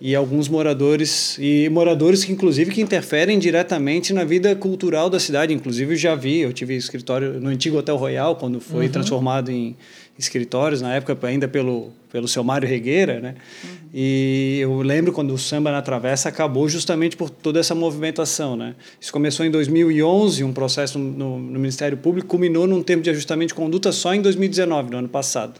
[0.04, 5.54] e alguns moradores e moradores que inclusive que interferem diretamente na vida cultural da cidade
[5.54, 8.92] inclusive eu já vi eu tive escritório no antigo Hotel Royal quando foi uhum.
[8.92, 9.76] transformado em
[10.18, 13.34] escritórios na época ainda pelo pelo seu Mário Regueira né?
[13.64, 13.70] Uhum.
[13.94, 18.74] e eu lembro quando o samba na travessa acabou justamente por toda essa movimentação né?
[19.00, 23.48] Isso começou em 2011 um processo no, no Ministério Público culminou num tempo de ajustamento
[23.48, 25.54] de conduta só em 2019 no ano passado.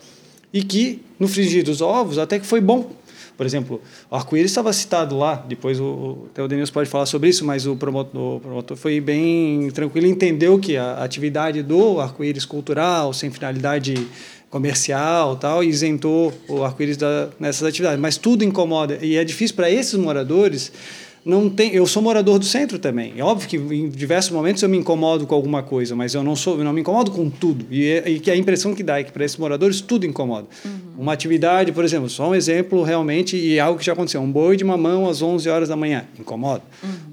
[0.52, 2.92] E que no frigir dos ovos até que foi bom.
[3.36, 7.44] Por exemplo, o arco-íris estava citado lá, depois o, o Denilson pode falar sobre isso,
[7.44, 13.12] mas o promotor, o promotor foi bem tranquilo, entendeu que a atividade do arco-íris cultural,
[13.12, 13.94] sem finalidade
[14.52, 16.98] comercial tal, isentou o arco-íris
[17.40, 17.98] nessas atividades.
[17.98, 20.70] Mas tudo incomoda, e é difícil para esses moradores
[21.24, 23.14] não tem, eu sou morador do centro também.
[23.16, 26.34] É óbvio que em diversos momentos eu me incomodo com alguma coisa, mas eu não
[26.34, 27.64] sou, eu não me incomodo com tudo.
[27.70, 30.48] E, é, e que a impressão que dá é que para esses moradores tudo incomoda.
[30.64, 30.72] Uhum.
[30.98, 34.56] Uma atividade, por exemplo, só um exemplo realmente e algo que já aconteceu, um boi
[34.56, 36.62] de mamão às 11 horas da manhã, incomoda.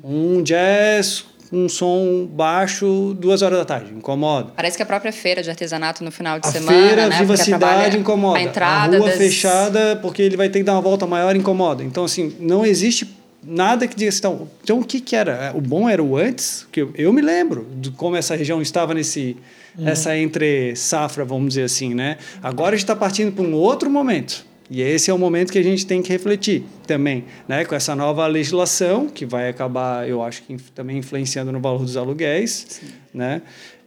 [0.03, 0.37] Uhum.
[0.37, 4.51] Um jazz um som baixo duas horas da tarde, incomoda.
[4.55, 7.17] Parece que a própria feira de artesanato no final de a semana, feira, né?
[7.19, 8.39] Viva Cidade incomoda.
[8.39, 9.17] A entrada a rua das...
[9.17, 11.83] fechada porque ele vai ter que dar uma volta maior incomoda.
[11.83, 15.51] Então assim, não existe nada que diga assim, então, então o que, que era?
[15.55, 18.93] O bom era o antes, que eu, eu me lembro de como essa região estava
[18.93, 19.37] nesse
[19.77, 19.87] uhum.
[19.87, 22.17] essa entre safra, vamos dizer assim, né?
[22.43, 24.45] Agora a gente está partindo para um outro momento.
[24.69, 27.65] E esse é o momento que a gente tem que refletir também, né?
[27.65, 31.97] Com essa nova legislação que vai acabar, eu acho que também influenciando no valor dos
[31.97, 32.87] aluguéis, Sim.
[33.13, 33.41] né?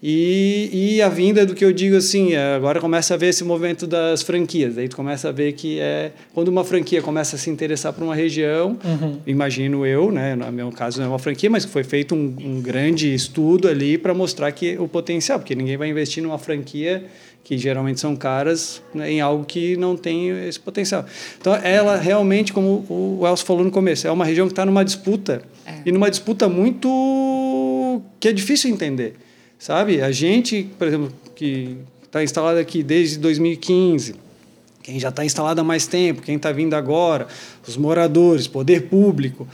[0.04, 3.44] E, e a vinda do que eu digo assim, é, agora começa a ver esse
[3.44, 4.76] movimento das franquias.
[4.76, 8.02] Aí tu começa a ver que é quando uma franquia começa a se interessar por
[8.02, 9.18] uma região, uhum.
[9.24, 12.60] imagino eu, né, no meu caso não é uma franquia, mas foi feito um, um
[12.60, 17.04] grande estudo ali para mostrar que o potencial, porque ninguém vai investir numa franquia
[17.44, 21.04] que geralmente são caras né, em algo que não tem esse potencial.
[21.40, 24.84] Então, ela realmente, como o Elcio falou no começo, é uma região que está numa
[24.84, 25.74] disputa é.
[25.86, 29.14] e numa disputa muito que é difícil entender.
[29.62, 30.02] Sabe?
[30.02, 34.16] A gente, por exemplo, que está instalado aqui desde 2015,
[34.82, 37.28] quem já está instalado há mais tempo, quem está vindo agora,
[37.64, 39.46] os moradores, poder público,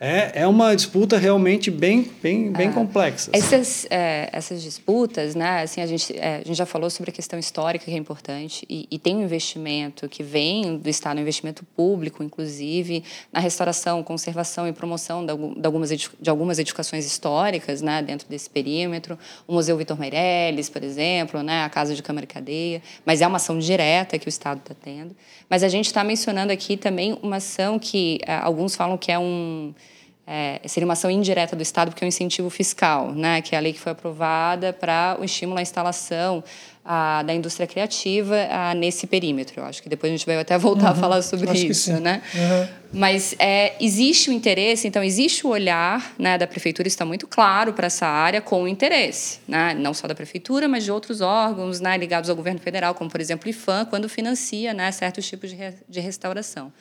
[0.00, 2.72] é, é uma disputa realmente bem, bem, bem é.
[2.72, 3.30] complexa.
[3.32, 7.12] Essas, é, essas disputas, né, assim, a, gente, é, a gente já falou sobre a
[7.12, 11.20] questão histórica, que é importante, e, e tem um investimento que vem do Estado, um
[11.20, 15.30] investimento público, inclusive, na restauração, conservação e promoção de,
[15.66, 19.18] algumas, de algumas edificações históricas né, dentro desse perímetro.
[19.46, 23.26] O Museu Vitor Meirelles, por exemplo, né, a Casa de Câmara e Cadeia, mas é
[23.26, 25.14] uma ação direta que o Estado está tendo.
[25.48, 29.18] Mas a gente está mencionando aqui também uma ação que é, alguns falam que é
[29.18, 29.72] um
[30.26, 33.58] é, seria uma ação indireta do Estado, porque é um incentivo fiscal, né, que é
[33.58, 36.42] a lei que foi aprovada para o estímulo à instalação
[36.82, 39.60] a, da indústria criativa a, nesse perímetro.
[39.60, 42.22] Eu acho que depois a gente vai até voltar uhum, a falar sobre isso, né?
[42.34, 42.68] Uhum.
[42.92, 47.72] Mas é, existe o interesse, então existe o olhar né, da prefeitura, está muito claro
[47.74, 49.74] para essa área com o interesse, né?
[49.74, 53.20] não só da prefeitura, mas de outros órgãos né, ligados ao governo federal, como por
[53.20, 56.72] exemplo o IFAM, quando financia né, certos tipos de, re, de restauração.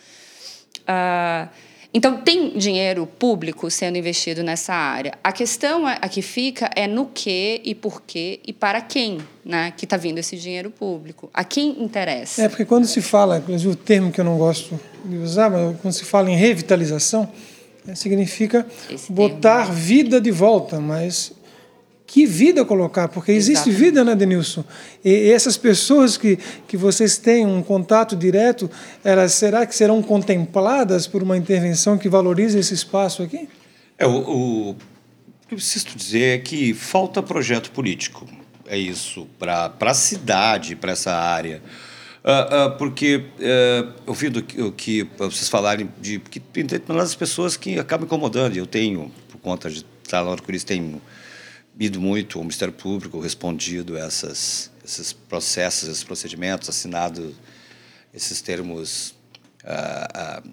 [0.82, 1.50] Uh,
[1.94, 5.14] então, tem dinheiro público sendo investido nessa área.
[5.24, 9.72] A questão a que fica é no que e por quê e para quem né,
[9.78, 11.30] que está vindo esse dinheiro público.
[11.32, 12.42] A quem interessa.
[12.42, 15.78] É, porque quando se fala, inclusive o termo que eu não gosto de usar, mas
[15.82, 17.30] quando se fala em revitalização,
[17.88, 19.74] é, significa esse botar termo.
[19.74, 21.32] vida de volta, mas
[22.06, 23.80] que vida colocar, porque existe Exatamente.
[23.80, 24.64] vida, né, Denilson?
[25.04, 26.38] E essas pessoas que,
[26.68, 28.70] que vocês têm um contato direto,
[29.04, 33.48] elas será que serão contempladas por uma intervenção que valorize esse espaço aqui?
[33.98, 34.76] É, o, o, o
[35.48, 38.28] que eu preciso dizer é que falta projeto político.
[38.68, 41.62] É isso, para a cidade, para essa área.
[42.24, 47.78] Uh, uh, porque uh, ouvindo o que vocês falarem de que tem determinadas pessoas que
[47.78, 48.56] acabam incomodando.
[48.56, 51.02] Eu tenho, por conta de estar lá no Arco-Íris, tenho
[51.80, 57.36] ido muito ao Ministério Público, respondido essas, esses processos, esses procedimentos, assinado
[58.14, 59.16] esses termos,
[59.64, 60.52] uh, uh,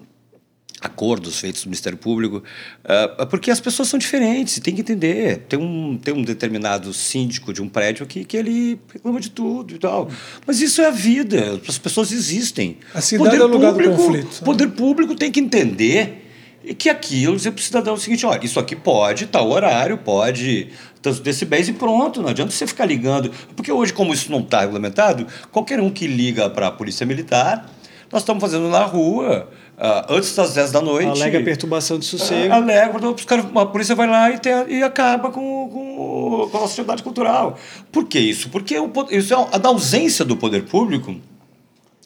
[0.81, 5.45] acordos feitos do Ministério Público, uh, porque as pessoas são diferentes, tem que entender.
[5.47, 9.75] Tem um, tem um determinado síndico de um prédio aqui que ele reclama de tudo
[9.75, 10.09] e tal.
[10.45, 12.77] Mas isso é a vida, as pessoas existem.
[12.95, 14.41] A cidade poder é o lugar público, do conflito.
[14.41, 16.20] O poder público tem que entender
[16.63, 19.97] e que aquilo, dizer para o cidadão o seguinte, olha, isso aqui pode, tal horário,
[19.97, 20.69] pode
[21.01, 23.31] tantos decibéis e pronto, não adianta você ficar ligando.
[23.55, 27.67] Porque hoje, como isso não está regulamentado, qualquer um que liga para a polícia militar,
[28.11, 31.21] nós estamos fazendo na rua, uh, antes das 10 da noite.
[31.21, 32.53] Alega perturbação de sossego.
[32.53, 36.57] Uh, alega, os cara, a polícia vai lá e, tem, e acaba com, com, com
[36.57, 37.57] a sociedade cultural.
[37.91, 38.49] Por que isso?
[38.49, 41.15] Porque o, isso é a ausência do poder público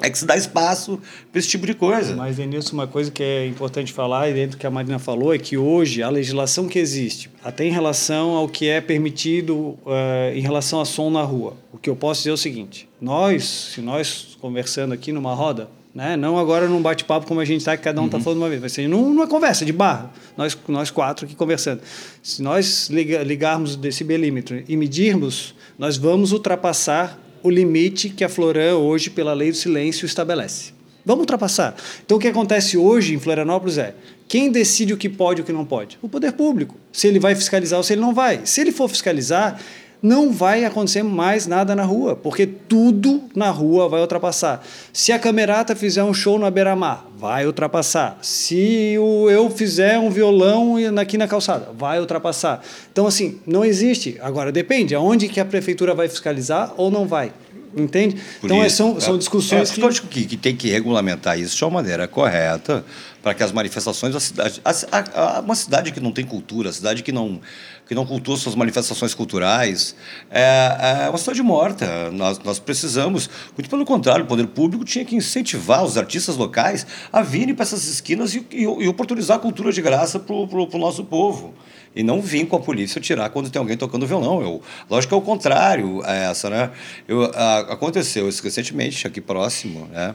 [0.01, 0.99] é que se dá espaço
[1.31, 2.15] para esse tipo de coisa.
[2.15, 5.33] Mas, Denilson, uma coisa que é importante falar, e dentro do que a Marina falou,
[5.33, 9.79] é que hoje a legislação que existe, até em relação ao que é permitido uh,
[10.33, 13.71] em relação a som na rua, o que eu posso dizer é o seguinte: nós,
[13.73, 17.77] se nós conversando aqui numa roda, né, não agora num bate-papo como a gente está,
[17.77, 18.23] que cada um está uhum.
[18.23, 21.79] falando uma vez, vai ser numa conversa de barra, nós, nós quatro aqui conversando.
[22.21, 28.77] Se nós ligarmos o decibelímetro e medirmos, nós vamos ultrapassar o limite que a Floran
[28.77, 30.73] hoje, pela lei do silêncio, estabelece.
[31.05, 31.75] Vamos ultrapassar.
[32.03, 33.93] Então, o que acontece hoje em Florianópolis é
[34.27, 35.99] quem decide o que pode e o que não pode?
[36.01, 36.75] O poder público.
[36.91, 38.41] Se ele vai fiscalizar ou se ele não vai.
[38.45, 39.61] Se ele for fiscalizar,
[40.05, 44.63] não vai acontecer mais nada na rua, porque tudo na rua vai ultrapassar.
[44.93, 48.19] Se a camerata fizer um show na beira-mar, vai ultrapassar.
[48.21, 52.61] Se o eu fizer um violão aqui na calçada, vai ultrapassar.
[52.91, 54.15] Então, assim, não existe.
[54.21, 57.33] Agora, depende, aonde que a prefeitura vai fiscalizar ou não vai.
[57.75, 58.15] Entende?
[58.39, 59.81] Por então, isso, são, são discussões é, que...
[59.81, 62.85] Eu acho que, que tem que regulamentar isso de uma maneira correta
[63.21, 64.61] para que as manifestações da cidade...
[64.63, 67.41] A, a, uma cidade que não tem cultura, a cidade que não
[67.87, 69.95] que não cultua suas manifestações culturais,
[70.29, 72.09] é, é uma cidade morta.
[72.11, 76.85] Nós, nós precisamos, muito pelo contrário, o poder público tinha que incentivar os artistas locais
[77.11, 80.77] a virem para essas esquinas e, e, e, oportunizar a cultura de graça para o
[80.77, 81.53] nosso povo.
[81.95, 84.41] E não vir com a polícia tirar quando tem alguém tocando violão.
[84.41, 86.71] Eu, lógico que é o contrário a essa, né?
[87.07, 90.13] Eu, a, aconteceu isso recentemente, aqui próximo, né?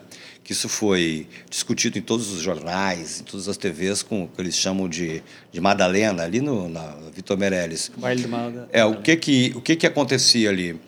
[0.50, 4.42] Que isso foi discutido em todos os jornais, em todas as TVs, com o que
[4.42, 5.22] eles chamam de,
[5.52, 7.92] de Madalena, ali no, na Vitor Meirelles.
[7.96, 8.68] Baile do Madalena.
[8.72, 10.80] É, o que que, o que que acontecia ali?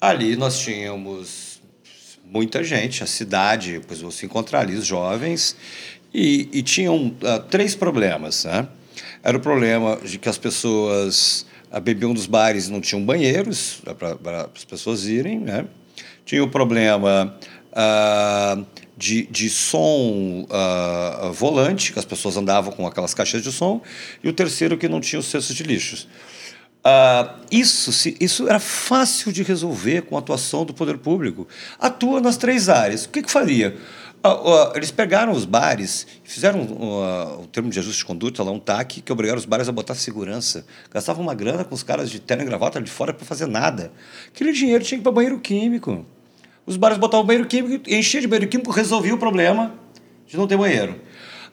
[0.00, 1.60] Ali nós tínhamos
[2.24, 5.56] muita gente, a cidade, depois você encontrar ali os jovens,
[6.12, 8.66] e, e tinham uh, três problemas, né?
[9.22, 13.80] Era o problema de que as pessoas uh, bebiam nos bares e não tinham banheiros
[13.96, 15.64] para as pessoas irem, né?
[16.24, 17.38] Tinha o problema
[17.70, 23.82] uh, de, de som uh, volante, que as pessoas andavam com aquelas caixas de som,
[24.24, 26.08] e o terceiro que não tinha os cestos de lixos.
[26.86, 27.90] Uh, isso,
[28.20, 31.46] isso era fácil de resolver com a atuação do poder público.
[31.78, 33.04] Atua nas três áreas.
[33.04, 33.76] O que, que faria?
[34.24, 39.02] Uh, eles pegaram os bares, fizeram o termo de ajuste de conduta, lá um TAC,
[39.02, 40.64] que obrigaram os bares a botar segurança.
[40.90, 43.92] Gastavam uma grana com os caras de terno e gravata de fora para fazer nada.
[44.28, 46.06] Aquele dinheiro tinha que ir para banheiro químico.
[46.66, 49.72] Os bares botavam banheiro químico, enchia de banheiro químico, resolvia o problema
[50.26, 51.00] de não ter banheiro.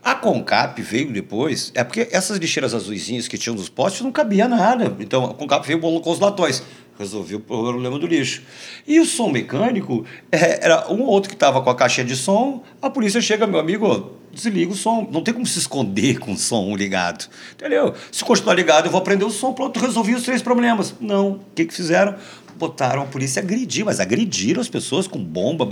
[0.03, 4.47] A Concap veio depois, é porque essas lixeiras azuisinhas que tinham nos postes não cabia
[4.47, 4.97] nada.
[4.99, 6.61] Então a Concap veio com os latões,
[6.97, 8.41] resolveu o problema do lixo.
[8.85, 12.15] E o som mecânico, é, era um ou outro que estava com a caixinha de
[12.15, 15.07] som, a polícia chega, meu amigo, desliga o som.
[15.09, 17.29] Não tem como se esconder com o som ligado.
[17.53, 17.93] Entendeu?
[18.11, 20.93] Se continuar ligado, eu vou aprender o som, pronto, resolvi os três problemas.
[20.99, 21.33] Não.
[21.33, 22.15] O que, que fizeram?
[22.57, 25.67] Botaram a polícia a agredir, mas agrediram as pessoas com bomba,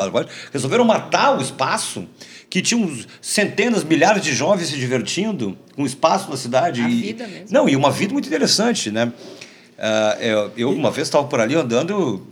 [0.52, 2.08] resolveram matar o espaço
[2.50, 6.82] que tinha uns centenas, milhares de jovens se divertindo com espaço na cidade.
[6.82, 7.48] A e, vida mesmo.
[7.50, 9.06] Não, e uma vida muito interessante, né?
[9.06, 12.28] Uh, eu, eu, uma vez estava por ali andando,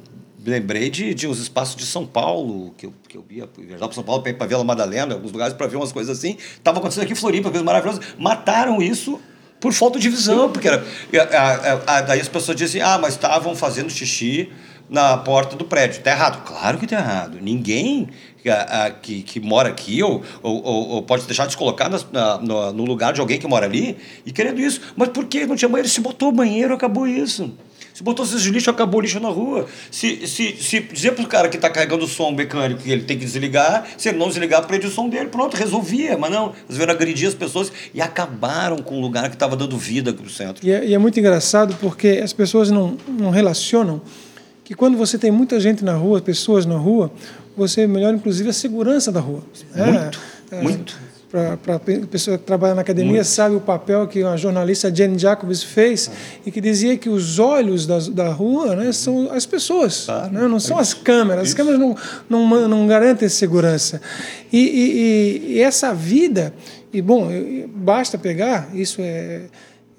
[0.46, 3.96] lembrei de, de uns espaços de São Paulo, que eu, que eu ia viajar para
[3.96, 6.38] São Paulo para ir para Vila Madalena, alguns lugares para ver umas coisas assim.
[6.38, 8.06] Estava acontecendo aqui em Floripa, coisas maravilhosas.
[8.18, 9.20] Mataram isso
[9.60, 10.84] por falta de visão, porque era,
[11.14, 14.50] a, a, a, daí as pessoas dizem, ah, mas estavam fazendo xixi
[14.90, 15.98] na porta do prédio.
[15.98, 16.44] Está errado?
[16.46, 17.38] Claro que está errado.
[17.42, 18.10] Ninguém
[19.02, 23.22] que, que mora aqui ou, ou, ou pode deixar descolocado na, no, no lugar de
[23.22, 24.82] alguém que mora ali e querendo isso.
[24.96, 25.90] Mas por que não tinha banheiro?
[25.90, 27.54] Se botou banheiro, acabou isso.
[28.00, 29.68] Se botou esses lixo, acabou o lixo na rua.
[29.92, 33.04] Se, se, se dizer para o cara que está carregando o som mecânico que ele
[33.04, 35.26] tem que desligar, se ele não desligar, prende o som dele.
[35.26, 36.18] Pronto, resolvia.
[36.18, 39.78] Mas não, eles vieram agredir as pessoas e acabaram com um lugar que estava dando
[39.78, 40.66] vida para o centro.
[40.66, 44.02] E é, e é, muito engraçado porque as pessoas não, não relacionam
[44.64, 47.12] que quando você tem muita gente na rua, pessoas na rua,
[47.58, 49.44] você melhora inclusive a segurança da rua.
[49.76, 50.20] Muito,
[50.52, 53.28] é, muito para a pessoa que trabalha na academia Muito.
[53.28, 56.10] sabe o papel que a jornalista Jane Jacobs fez
[56.44, 60.60] e que dizia que os olhos da, da rua né, são as pessoas, né, não
[60.60, 61.50] são as câmeras.
[61.50, 61.96] As câmeras não,
[62.28, 64.02] não, não garantem segurança.
[64.52, 66.52] E, e, e essa vida,
[66.92, 67.30] e bom,
[67.76, 69.44] basta pegar, isso é,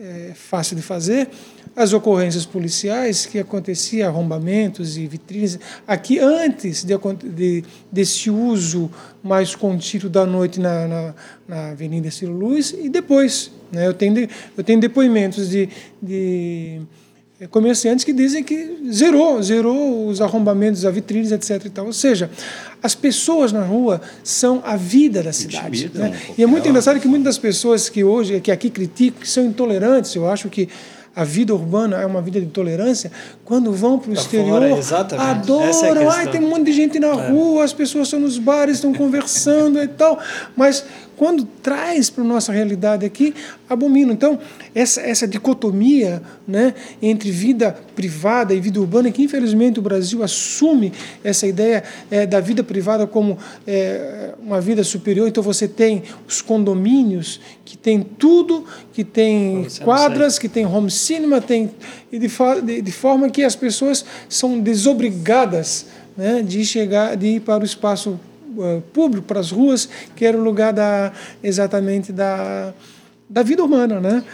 [0.01, 1.29] é fácil de fazer,
[1.75, 6.95] as ocorrências policiais que acontecia arrombamentos e vitrines aqui antes de,
[7.35, 8.91] de, desse uso
[9.23, 11.15] mais contínuo da noite na, na,
[11.47, 13.51] na Avenida Ciro Luz e depois.
[13.71, 13.87] Né?
[13.87, 15.69] Eu, tenho, eu tenho depoimentos de,
[16.03, 16.83] de
[17.49, 21.65] comerciantes que dizem que zerou, zerou os arrombamentos, as vitrines, etc.
[21.65, 21.87] E, tal.
[21.87, 22.31] Ou seja,
[22.83, 25.91] as pessoas na rua são a vida da cidade.
[25.95, 26.19] Né?
[26.37, 29.45] E é muito engraçado que muitas das pessoas que hoje, que aqui criticam, que são
[29.45, 30.69] intolerantes, eu acho que
[31.15, 33.11] a vida urbana é uma vida de tolerância,
[33.45, 36.03] quando vão para o exterior, fora, adoram.
[36.03, 37.31] É Ai, tem um monte de gente na é.
[37.31, 40.19] rua, as pessoas estão nos bares, estão conversando e tal.
[40.57, 40.85] Mas
[41.21, 43.35] quando traz para a nossa realidade aqui,
[43.69, 44.11] abomina.
[44.11, 44.39] Então,
[44.75, 50.95] essa, essa dicotomia né, entre vida privada e vida urbana, que infelizmente o Brasil assume
[51.23, 55.29] essa ideia é, da vida privada como é, uma vida superior.
[55.29, 58.65] Então, você tem os condomínios que tem tudo,
[58.95, 61.71] que tem quadras, que tem home cinema, tem,
[62.11, 62.29] e de,
[62.65, 65.85] de, de forma que as pessoas são desobrigadas
[66.17, 68.19] né, de chegar, de ir para o espaço
[68.93, 72.73] público, para as ruas, que era o lugar da, exatamente da,
[73.29, 74.25] da vida humana, né?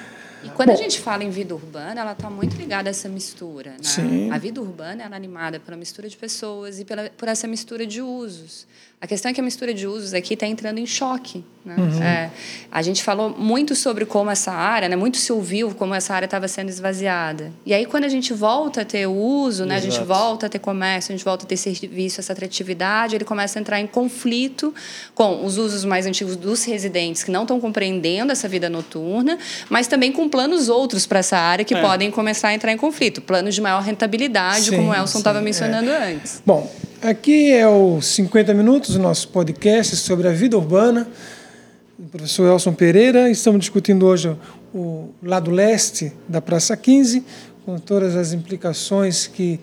[0.46, 3.08] E quando Bom, a gente fala em vida urbana, ela está muito ligada a essa
[3.08, 3.72] mistura.
[3.72, 3.82] Né?
[3.82, 4.30] Sim.
[4.30, 8.00] A vida urbana é animada pela mistura de pessoas e pela, por essa mistura de
[8.00, 8.66] usos.
[8.98, 11.44] A questão é que a mistura de usos aqui está entrando em choque.
[11.66, 11.74] Né?
[11.76, 12.02] Uhum.
[12.02, 12.30] É,
[12.72, 16.24] a gente falou muito sobre como essa área, né, muito se ouviu como essa área
[16.24, 17.52] estava sendo esvaziada.
[17.66, 20.48] E aí, quando a gente volta a ter o uso, né, a gente volta a
[20.48, 23.86] ter comércio, a gente volta a ter serviço, essa atratividade, ele começa a entrar em
[23.86, 24.72] conflito
[25.14, 29.38] com os usos mais antigos dos residentes que não estão compreendendo essa vida noturna,
[29.68, 31.82] mas também com planos outros para essa área que é.
[31.82, 33.20] podem começar a entrar em conflito.
[33.20, 36.14] Planos de maior rentabilidade, sim, como o Elson estava mencionando é.
[36.14, 36.40] antes.
[36.46, 36.72] Bom,
[37.02, 41.06] Aqui é o 50 Minutos, o nosso podcast sobre a vida urbana.
[41.98, 43.30] O professor Elson Pereira.
[43.30, 44.34] Estamos discutindo hoje
[44.74, 47.22] o lado leste da Praça 15,
[47.66, 49.60] com todas as implicações que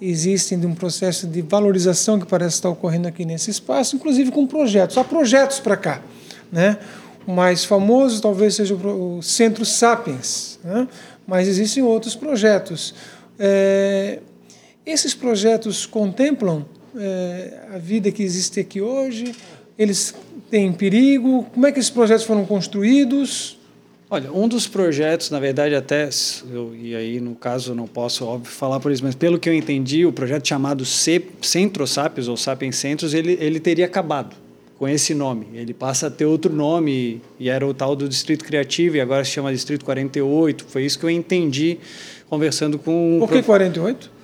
[0.00, 4.46] existem de um processo de valorização que parece estar ocorrendo aqui nesse espaço, inclusive com
[4.46, 4.96] projetos.
[4.96, 6.00] Há projetos para cá.
[6.52, 6.78] Né?
[7.26, 10.86] O mais famoso talvez seja o Centro Sapiens, né?
[11.26, 12.94] mas existem outros projetos.
[13.40, 14.20] É,
[14.86, 16.64] esses projetos contemplam
[16.98, 19.34] é, a vida que existe aqui hoje?
[19.78, 20.14] Eles
[20.50, 21.44] têm perigo?
[21.52, 23.58] Como é que esses projetos foram construídos?
[24.08, 26.08] Olha, um dos projetos, na verdade, até,
[26.52, 29.54] eu, e aí no caso não posso, óbvio, falar por isso, mas pelo que eu
[29.54, 34.36] entendi, o projeto chamado Centro Sapiens, ou Sapiens Centros, ele, ele teria acabado
[34.78, 35.48] com esse nome.
[35.54, 39.24] Ele passa a ter outro nome, e era o tal do Distrito Criativo, e agora
[39.24, 40.66] se chama Distrito 48.
[40.68, 41.78] Foi isso que eu entendi
[42.28, 43.16] conversando com...
[43.18, 44.15] Por que 48?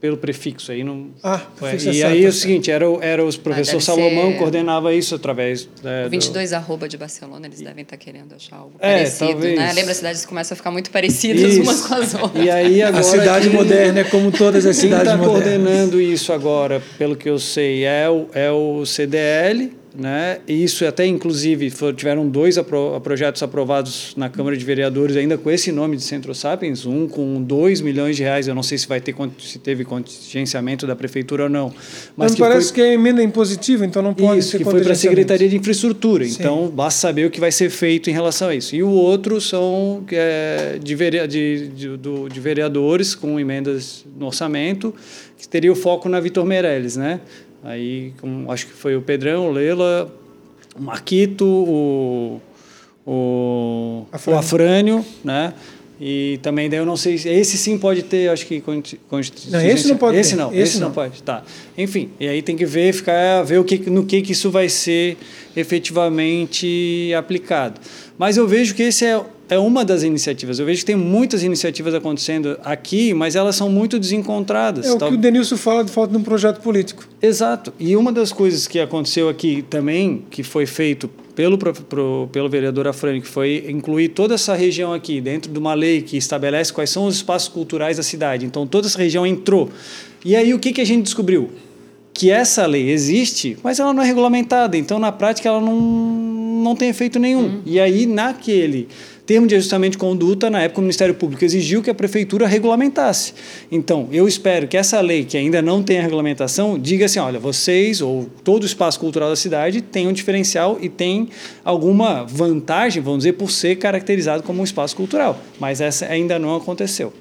[0.00, 3.78] Pelo prefixo aí não ah prefixo e aí é o seguinte era era os professor
[3.78, 4.38] ah, Salomão ser...
[4.38, 6.54] coordenava isso através é, o 22 do...
[6.54, 9.58] arroba de Barcelona eles devem estar querendo achar algo é, parecido talvez.
[9.58, 11.62] né lembra as cidades começam a ficar muito parecidas isso.
[11.62, 12.44] umas com as outras.
[12.44, 16.32] E aí agora a cidade moderna é como todas as cidades quem está coordenando isso
[16.32, 20.38] agora pelo que eu sei é o é o CDL né?
[20.46, 25.50] E isso até, inclusive, tiveram dois apro projetos aprovados na Câmara de Vereadores, ainda com
[25.50, 28.86] esse nome de Centro Sapiens, um com 2 milhões de reais, eu não sei se
[28.86, 31.74] vai ter se teve contingenciamento da Prefeitura ou não.
[32.16, 32.74] Mas, que parece foi...
[32.76, 36.24] que é emenda impositiva, então não pode isso, que foi para a Secretaria de Infraestrutura,
[36.24, 36.36] Sim.
[36.38, 38.76] então basta saber o que vai ser feito em relação a isso.
[38.76, 41.26] E o outro são é, de, vere...
[41.26, 44.94] de, de, do, de vereadores com emendas no orçamento,
[45.36, 47.20] que teria o foco na Vitor Meirelles, né?
[47.62, 48.12] Aí,
[48.48, 50.12] acho que foi o Pedrão, o Lela,
[50.78, 52.40] o Marquito, o,
[53.04, 54.36] o, Afrânio.
[54.36, 55.54] o Afrânio, né?
[56.00, 58.62] E também daí eu não sei, esse sim pode ter, acho que
[59.50, 60.16] Não, esse não pode.
[60.16, 60.36] Esse ter.
[60.36, 60.88] não, esse, esse não.
[60.88, 60.94] não.
[60.94, 61.22] pode.
[61.24, 61.42] Tá.
[61.76, 64.68] Enfim, e aí tem que ver, ficar ver o que no que que isso vai
[64.68, 65.16] ser
[65.56, 67.80] efetivamente aplicado.
[68.16, 70.58] Mas eu vejo que esse é é uma das iniciativas.
[70.58, 74.86] Eu vejo que tem muitas iniciativas acontecendo aqui, mas elas são muito desencontradas.
[74.86, 77.08] É o que o Denilson fala de falta de um projeto político.
[77.20, 77.72] Exato.
[77.78, 82.88] E uma das coisas que aconteceu aqui também, que foi feito pelo, pro, pelo vereador
[82.88, 86.90] Afrânio, que foi incluir toda essa região aqui dentro de uma lei que estabelece quais
[86.90, 88.44] são os espaços culturais da cidade.
[88.44, 89.70] Então, toda essa região entrou.
[90.24, 91.50] E aí, o que, que a gente descobriu?
[92.12, 94.76] Que essa lei existe, mas ela não é regulamentada.
[94.76, 97.46] Então, na prática, ela não, não tem efeito nenhum.
[97.46, 97.62] Hum.
[97.64, 98.88] E aí, naquele
[99.28, 103.34] termo de ajustamento de conduta, na época o Ministério Público exigiu que a prefeitura regulamentasse.
[103.70, 107.38] Então, eu espero que essa lei, que ainda não tem a regulamentação, diga assim: olha,
[107.38, 111.28] vocês ou todo o espaço cultural da cidade tem um diferencial e tem
[111.62, 115.38] alguma vantagem, vamos dizer, por ser caracterizado como um espaço cultural.
[115.60, 117.12] Mas essa ainda não aconteceu.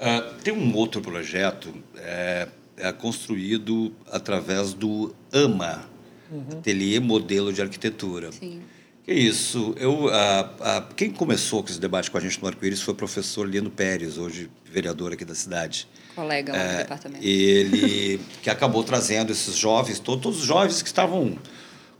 [0.00, 5.88] Uh, tem um outro projeto é, é construído através do AMA,
[6.32, 6.58] uhum.
[6.58, 8.32] Ateliê Modelo de Arquitetura.
[8.32, 8.60] Sim.
[9.06, 9.72] Que isso.
[9.78, 13.48] Eu, a, quem começou com esse debate com a gente no Arco-Íris foi o professor
[13.48, 15.86] Lino Pérez, hoje vereador aqui da cidade.
[16.16, 17.24] Colega lá é, do departamento.
[17.24, 21.38] Ele que acabou trazendo esses jovens, todos, todos os jovens que estavam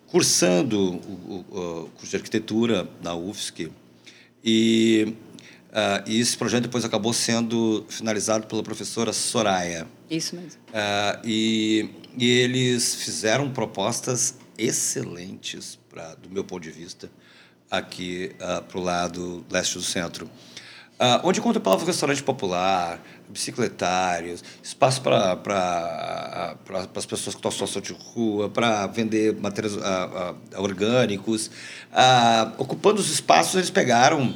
[0.09, 3.71] cursando o, o, o curso de arquitetura na UFSC.
[4.45, 5.15] E,
[6.07, 9.87] e esse projeto depois acabou sendo finalizado pela professora Soraya.
[10.11, 10.61] Isso mesmo.
[10.71, 11.89] Uh, e,
[12.19, 17.11] e eles fizeram propostas excelentes pra, do meu ponto de vista,
[17.71, 20.27] aqui uh, ah, para o lado leste do centro.
[20.27, 27.53] Uh, onde contemplava restaurante popular, bicicletários, espaço para pra, pra, as pessoas que estão em
[27.53, 31.51] situação de rua, para vender materiais uh, uh, orgânicos.
[32.59, 34.35] ocupando os espaços, eles pegaram,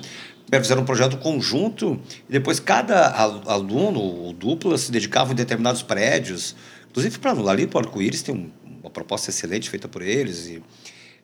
[0.50, 3.10] fizeram um projeto conjunto e depois cada
[3.46, 6.56] aluno ou dupla se dedicava em determinados prédios.
[6.90, 8.50] Inclusive, para ali para o Arco-Íris tem um,
[8.80, 10.46] uma proposta excelente feita por eles.
[10.46, 10.62] E,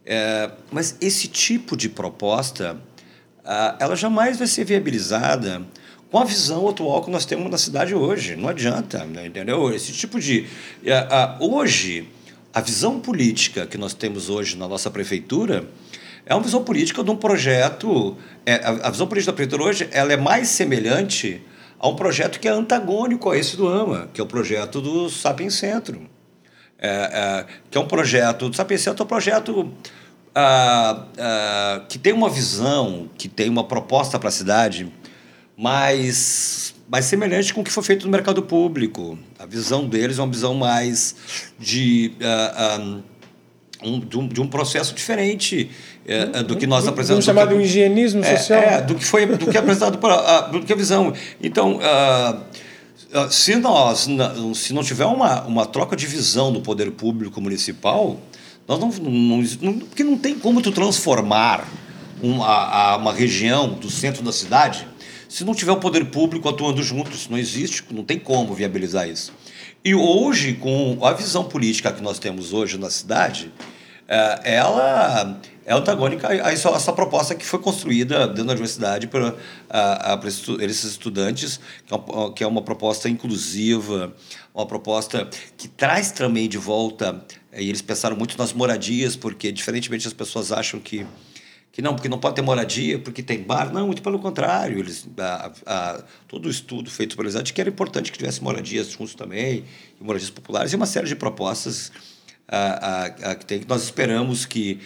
[0.07, 2.79] é, mas esse tipo de proposta,
[3.45, 5.63] ah, ela jamais vai ser viabilizada
[6.11, 8.37] com a visão atual que nós temos na cidade hoje.
[8.37, 9.75] Não adianta, né, entendeu?
[9.75, 10.47] Esse tipo de...
[10.85, 11.05] É,
[11.41, 12.09] hoje,
[12.55, 15.69] a visão política que nós temos hoje na nossa prefeitura
[16.25, 18.17] é uma visão política de um projeto...
[18.47, 21.43] É, a, visão política da prefeitura hoje ela é mais semelhante
[21.81, 25.11] a um projeto que é antagônico a esse do AMA, que é o projeto do
[25.11, 26.16] Sapien Centro.
[26.79, 29.73] É, é, que é um projeto, o Sapien Centro é um projeto
[30.35, 34.93] ah, ah, que tem uma visão, que tem uma proposta para a cidade
[35.57, 39.19] mais, mais semelhante com o que foi feito no mercado público.
[39.39, 41.17] A visão deles é uma visão mais
[41.59, 43.03] de, uh,
[43.83, 45.71] um, de, um, de, um, processo diferente
[46.05, 47.25] uh, do que nós apresentamos.
[47.25, 48.61] Um chamado higienismo é, social?
[48.61, 51.15] É, do que foi do que é apresentado para do que a visão.
[51.43, 51.81] Então,
[53.31, 54.09] se nós
[54.55, 58.21] se não tiver uma, uma troca de visão do poder público municipal,
[58.67, 61.67] nós não, não, não, porque não tem como tu transformar
[62.23, 64.87] uma, uma região do centro da cidade
[65.29, 67.11] se não tiver o poder público atuando junto.
[67.13, 69.33] Isso não existe, não tem como viabilizar isso.
[69.85, 73.53] E hoje, com a visão política que nós temos hoje na cidade,
[74.09, 79.35] é, ela é antagônica a essa proposta que foi construída dentro da universidade para,
[80.61, 81.59] esses estudantes,
[81.91, 84.15] é que é uma proposta inclusiva,
[84.55, 87.21] uma proposta que traz também de volta,
[87.53, 91.05] e eles pensaram muito nas moradias, porque, diferentemente, as pessoas acham que
[91.73, 93.71] que não, porque não pode ter moradia, porque tem bar.
[93.71, 94.79] Não, muito pelo contrário.
[94.79, 98.89] Eles, a, a, todo o estudo feito pela Exato que era importante que tivesse moradias
[98.89, 99.63] juntos também,
[100.01, 101.93] moradias populares, e uma série de propostas
[102.49, 103.61] a, a, que tem.
[103.69, 104.81] Nós esperamos que,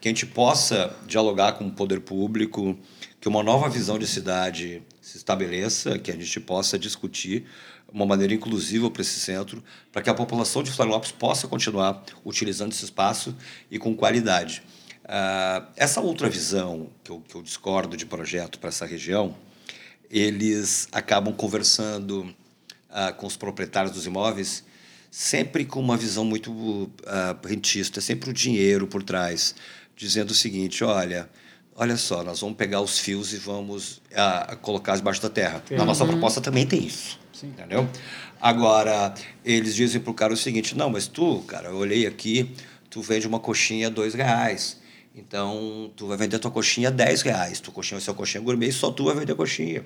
[0.00, 2.78] que a gente possa dialogar com o poder público,
[3.20, 7.46] que uma nova visão de cidade se estabeleça, que a gente possa discutir
[7.92, 12.72] uma maneira inclusiva para esse centro, para que a população de Florianópolis possa continuar utilizando
[12.72, 13.36] esse espaço
[13.70, 14.62] e com qualidade.
[15.04, 19.34] Uh, essa outra visão que eu, que eu discordo de projeto para essa região,
[20.08, 22.22] eles acabam conversando
[22.90, 24.64] uh, com os proprietários dos imóveis
[25.10, 26.88] sempre com uma visão muito uh,
[27.46, 29.54] rentista, é sempre o dinheiro por trás,
[29.96, 31.28] dizendo o seguinte, olha,
[31.74, 35.62] olha só, nós vamos pegar os fios e vamos uh, colocar debaixo da terra.
[35.70, 36.10] Na nossa uhum.
[36.10, 37.48] proposta também tem isso, Sim.
[37.48, 37.88] entendeu?
[38.40, 39.12] Agora,
[39.44, 42.54] eles dizem para o cara o seguinte, não, mas tu, cara, eu olhei aqui,
[42.88, 44.80] tu vende uma coxinha a dois reais,
[45.14, 47.60] então, tu vai vender tua coxinha a 10 reais.
[47.60, 49.84] Tua coxinha vai ser coxinha gourmet e só tu vai vender coxinha.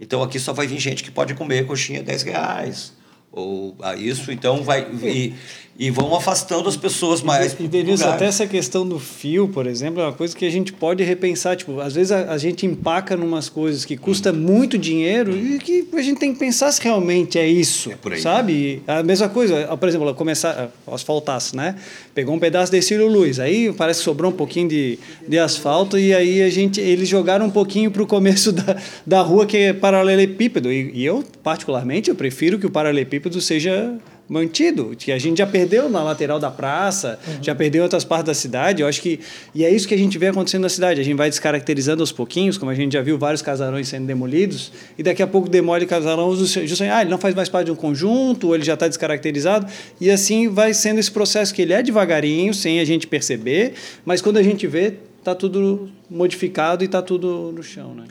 [0.00, 2.92] Então, aqui só vai vir gente que pode comer coxinha a 10 reais.
[3.32, 4.86] Ou a isso, então vai.
[5.02, 5.34] E,
[5.78, 7.56] e vão afastando as pessoas mais.
[7.58, 10.72] E, Denise, até essa questão do fio, por exemplo, é uma coisa que a gente
[10.72, 11.56] pode repensar.
[11.56, 14.36] Tipo, às vezes a, a gente empaca em umas coisas que custa hum.
[14.36, 17.90] muito dinheiro e que a gente tem que pensar se realmente é isso.
[17.90, 18.20] É por aí.
[18.20, 18.82] Sabe?
[18.86, 21.74] A mesma coisa, por exemplo, começar, asfaltasse, né?
[22.14, 25.98] Pegou um pedaço de Cílio Luz, aí parece que sobrou um pouquinho de, de asfalto
[25.98, 29.56] e aí a gente, eles jogaram um pouquinho para o começo da, da rua que
[29.56, 30.70] é paralelepípedo.
[30.70, 33.98] E, e eu, particularmente, eu prefiro que o paralelepípedo seja
[34.32, 37.42] mantido, que a gente já perdeu na lateral da praça, uhum.
[37.42, 38.80] já perdeu em outras partes da cidade.
[38.80, 39.20] Eu acho que
[39.54, 40.98] e é isso que a gente vê acontecendo na cidade.
[41.02, 44.72] A gente vai descaracterizando aos pouquinhos, como a gente já viu vários casarões sendo demolidos,
[44.96, 47.76] e daqui a pouco demole casarão justamente, ah, ele não faz mais parte de um
[47.76, 49.66] conjunto, ou ele já está descaracterizado,
[50.00, 54.22] e assim vai sendo esse processo que ele é devagarinho, sem a gente perceber, mas
[54.22, 58.04] quando a gente vê, está tudo modificado e está tudo no chão, né?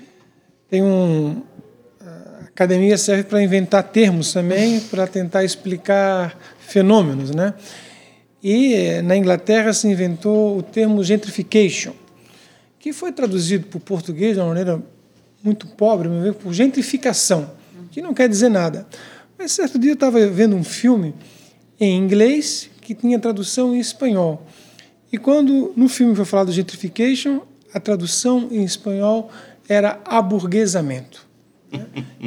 [0.69, 1.41] Tem um,
[2.53, 7.53] academia serve para inventar termos também, para tentar explicar fenômenos, né?
[8.43, 11.93] E na Inglaterra se inventou o termo gentrification,
[12.79, 14.81] que foi traduzido para o português de uma maneira
[15.43, 17.51] muito pobre, por gentrificação,
[17.91, 18.85] que não quer dizer nada.
[19.37, 21.15] Mas certo dia eu estava vendo um filme
[21.79, 24.45] em inglês que tinha tradução em espanhol.
[25.11, 27.41] E quando no filme foi falado gentrification,
[27.73, 29.31] a tradução em espanhol
[29.67, 31.30] era aburguesamento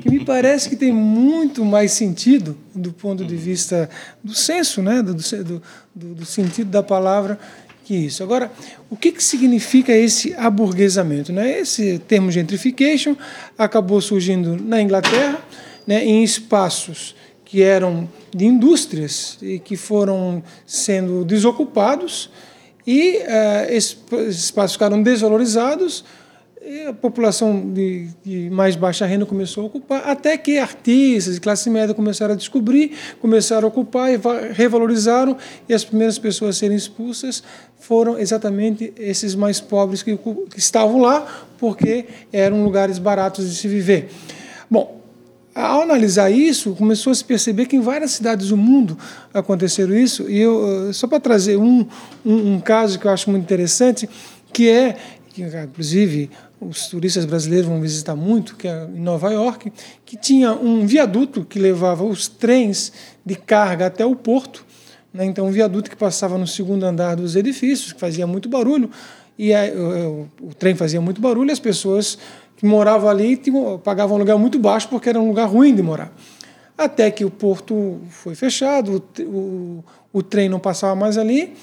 [0.01, 3.89] que me parece que tem muito mais sentido do ponto de vista
[4.23, 5.03] do senso, né?
[5.03, 7.39] do, do, do sentido da palavra,
[7.85, 8.23] que isso.
[8.23, 8.51] Agora,
[8.89, 11.33] o que, que significa esse aburguesamento?
[11.33, 11.61] Né?
[11.61, 13.15] Esse termo gentrification
[13.59, 15.39] acabou surgindo na Inglaterra,
[15.87, 17.15] né, em espaços
[17.45, 22.31] que eram de indústrias e que foram sendo desocupados,
[22.87, 26.05] e uh, esses espaços ficaram desvalorizados
[26.67, 31.41] e a população de, de, mais baixa renda começou a ocupar, até que artistas de
[31.41, 34.19] classe média começaram a descobrir, começaram a ocupar e
[34.53, 35.37] revalorizaram,
[35.69, 37.43] e as primeiras pessoas a serem expulsas
[37.79, 43.69] foram exatamente esses mais pobres que, que estavam lá, porque eram lugares baratos de se
[43.69, 44.09] viver.
[44.71, 45.03] Bom,
[45.55, 48.97] ao analisar isso, começou a se perceber que em várias cidades do mundo
[49.35, 51.87] aconteceram isso, e eu, só para trazer um,
[52.25, 54.09] um, um caso que eu acho muito interessante,
[54.51, 54.97] que é
[55.35, 56.31] que inclusive
[56.61, 59.73] os turistas brasileiros vão visitar muito, que é em Nova York,
[60.05, 62.93] que tinha um viaduto que levava os trens
[63.27, 64.65] de carga até o porto.
[65.13, 65.25] Né?
[65.25, 68.89] Então, um viaduto que passava no segundo andar dos edifícios, que fazia muito barulho,
[69.37, 72.17] e o, o, trem fazia muito barulho, e as pessoas
[72.57, 75.83] que moravam ali tinham, pagavam um lugar muito baixo porque era um lugar ruim de
[75.83, 76.13] morar.
[76.79, 81.55] Até que o porto foi fechado, o, o, o trem não passava mais ali,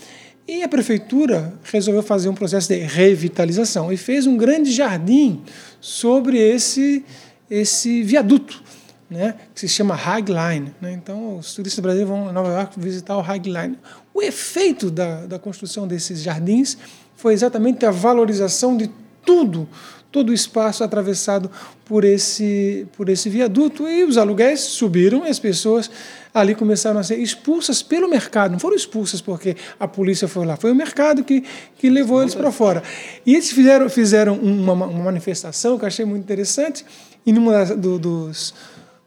[0.48, 5.42] e a prefeitura resolveu fazer um processo de revitalização e fez um grande jardim
[5.80, 7.06] sobre esse,
[7.50, 8.62] esse viaduto,
[9.10, 10.74] né, que se chama High Line.
[10.82, 10.94] Né?
[10.94, 13.78] Então, os turistas brasileiros vão a Nova York visitar o High Line.
[14.14, 16.78] O efeito da, da construção desses jardins
[17.16, 18.90] foi exatamente a valorização de
[19.24, 19.70] tudo,
[20.12, 21.50] todo o espaço atravessado
[21.86, 23.88] por esse, por esse viaduto.
[23.88, 25.90] E os aluguéis subiram e as pessoas
[26.34, 28.52] ali começaram a ser expulsas pelo mercado.
[28.52, 31.44] Não foram expulsas porque a polícia foi lá, foi o mercado que,
[31.78, 32.84] que levou eles para fora.
[33.26, 36.86] E eles fizeram, fizeram uma, uma, manifestação que eu achei muito interessante,
[37.26, 38.54] e numa do, dos,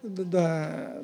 [0.03, 0.97] do, da,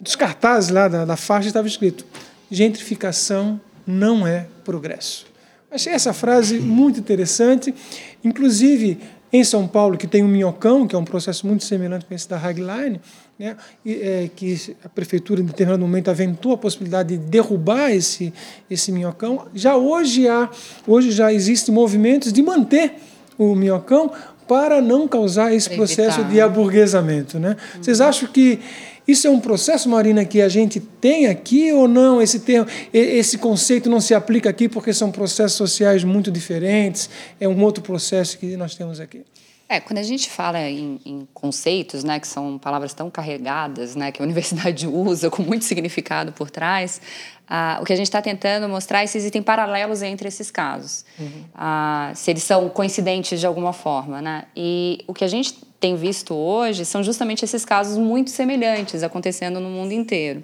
[0.00, 2.04] dos cartazes lá da, da faixa estava escrito:
[2.50, 5.26] gentrificação não é progresso.
[5.70, 7.74] Achei essa frase muito interessante.
[8.22, 9.00] Inclusive,
[9.34, 12.28] em São Paulo, que tem o Minhocão, que é um processo muito semelhante com esse
[12.28, 13.00] da Hagline,
[13.36, 18.32] né, e, é, que a prefeitura, em determinado momento, aventou a possibilidade de derrubar esse,
[18.70, 19.48] esse Minhocão.
[19.52, 20.48] Já hoje, há,
[20.86, 22.94] hoje já existem movimentos de manter
[23.36, 24.12] o Minhocão
[24.46, 27.40] para não causar esse processo de aburguesamento.
[27.40, 27.56] Né?
[27.74, 27.82] Uhum.
[27.82, 28.60] Vocês acham que
[29.06, 32.22] isso é um processo, Marina, que a gente tem aqui ou não?
[32.22, 37.10] Esse termo, esse conceito não se aplica aqui porque são processos sociais muito diferentes.
[37.38, 39.22] É um outro processo que nós temos aqui.
[39.68, 44.12] É, quando a gente fala em, em, conceitos, né, que são palavras tão carregadas, né,
[44.12, 47.00] que a universidade usa com muito significado por trás,
[47.48, 51.04] ah, o que a gente está tentando mostrar é se existem paralelos entre esses casos,
[51.18, 51.44] uhum.
[51.54, 54.44] ah, se eles são coincidentes de alguma forma, né?
[54.56, 55.54] E o que a gente
[55.84, 60.42] tem visto hoje são justamente esses casos muito semelhantes acontecendo no mundo inteiro.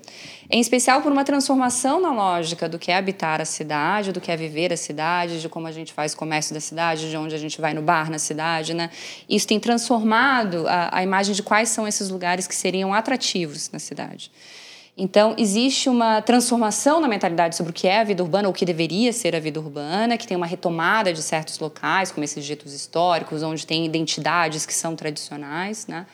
[0.50, 4.30] Em especial por uma transformação na lógica do que é habitar a cidade, do que
[4.30, 7.38] é viver a cidade, de como a gente faz comércio da cidade, de onde a
[7.38, 8.74] gente vai no bar na cidade.
[8.74, 8.90] Né?
[9.26, 13.78] Isso tem transformado a, a imagem de quais são esses lugares que seriam atrativos na
[13.78, 14.30] cidade.
[15.02, 18.54] Então, existe uma transformação na mentalidade sobre o que é a vida urbana, ou o
[18.54, 22.44] que deveria ser a vida urbana, que tem uma retomada de certos locais, como esses
[22.44, 26.04] ditos históricos, onde tem identidades que são tradicionais, né?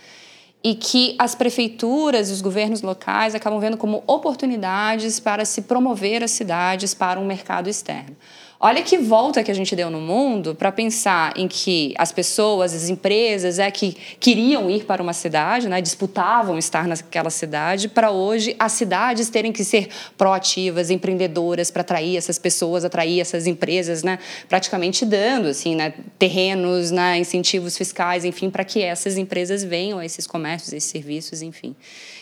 [0.63, 6.23] e que as prefeituras e os governos locais acabam vendo como oportunidades para se promover
[6.23, 8.17] as cidades para um mercado externo.
[8.59, 12.73] Olha que volta que a gente deu no mundo para pensar em que as pessoas,
[12.73, 18.11] as empresas, é que queriam ir para uma cidade, né, disputavam estar naquela cidade, para
[18.11, 24.03] hoje as cidades terem que ser proativas, empreendedoras para atrair essas pessoas, atrair essas empresas,
[24.03, 29.99] né, praticamente dando assim, né, terrenos, né, incentivos fiscais, enfim, para que essas empresas venham
[29.99, 31.77] a esses comércios, esses serviços, enfim.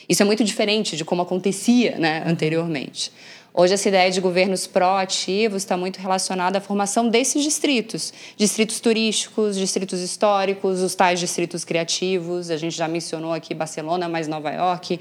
[0.09, 3.13] Isso é muito diferente de como acontecia, né, anteriormente.
[3.57, 9.57] Hoje, essa ideia de governos proativos está muito relacionada à formação desses distritos, distritos turísticos,
[9.57, 12.51] distritos históricos, os tais distritos criativos.
[12.51, 14.99] A gente já mencionou aqui Barcelona, mas Nova York,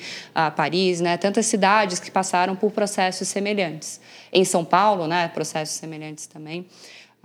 [0.56, 1.18] Paris, né?
[1.18, 4.00] tantas cidades que passaram por processos semelhantes.
[4.32, 5.28] Em São Paulo, né?
[5.30, 6.68] processos semelhantes também.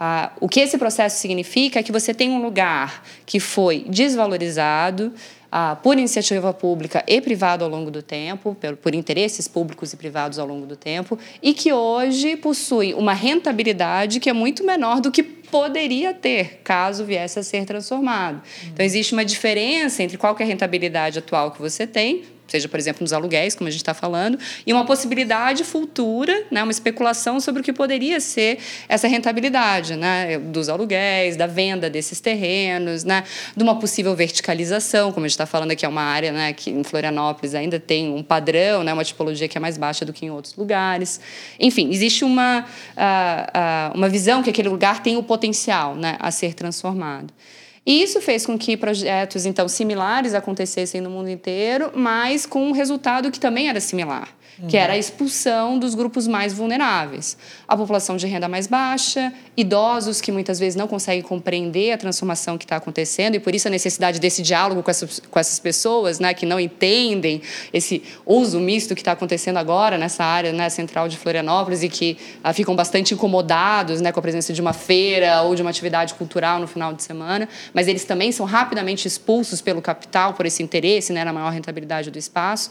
[0.00, 5.12] Ah, o que esse processo significa é que você tem um lugar que foi desvalorizado,
[5.50, 10.38] ah, por iniciativa pública e privada ao longo do tempo, por, interesses públicos e privados
[10.38, 15.10] ao longo do tempo, e que hoje possui uma rentabilidade que é muito menor do
[15.10, 18.42] que poderia ter caso viesse a ser transformado.
[18.66, 22.78] Então, existe uma diferença entre qual é a rentabilidade atual que você tem seja, por
[22.78, 27.40] exemplo, nos aluguéis, como a gente está falando, e uma possibilidade futura, né, uma especulação
[27.40, 33.24] sobre o que poderia ser essa rentabilidade né, dos aluguéis, da venda desses terrenos, né,
[33.56, 36.70] de uma possível verticalização, como a gente está falando aqui, é uma área né, que
[36.70, 40.24] em Florianópolis ainda tem um padrão, né, uma tipologia que é mais baixa do que
[40.24, 41.20] em outros lugares.
[41.60, 46.30] Enfim, existe uma, uh, uh, uma visão que aquele lugar tem o potencial né, a
[46.30, 47.32] ser transformado.
[47.88, 52.72] E isso fez com que projetos, então, similares acontecessem no mundo inteiro, mas com um
[52.72, 54.28] resultado que também era similar
[54.66, 57.36] que era a expulsão dos grupos mais vulneráveis.
[57.66, 62.58] A população de renda mais baixa, idosos que muitas vezes não conseguem compreender a transformação
[62.58, 66.18] que está acontecendo e por isso a necessidade desse diálogo com essas, com essas pessoas,
[66.18, 67.40] né, que não entendem
[67.72, 72.16] esse uso misto que está acontecendo agora nessa área né, central de Florianópolis e que
[72.42, 76.14] ah, ficam bastante incomodados né, com a presença de uma feira ou de uma atividade
[76.14, 80.62] cultural no final de semana, mas eles também são rapidamente expulsos pelo capital por esse
[80.62, 82.70] interesse né, na maior rentabilidade do espaço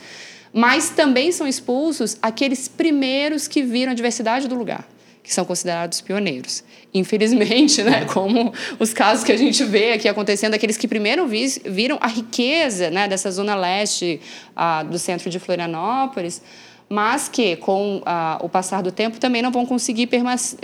[0.58, 4.90] mas também são expulsos aqueles primeiros que viram a diversidade do lugar,
[5.22, 6.64] que são considerados pioneiros.
[6.92, 12.00] Infelizmente, né, como os casos que a gente vê aqui acontecendo, aqueles que primeiro viram
[12.02, 14.20] a riqueza né, dessa zona leste
[14.56, 16.42] ah, do centro de Florianópolis,
[16.90, 20.10] mas que, com ah, o passar do tempo, também não vão conseguir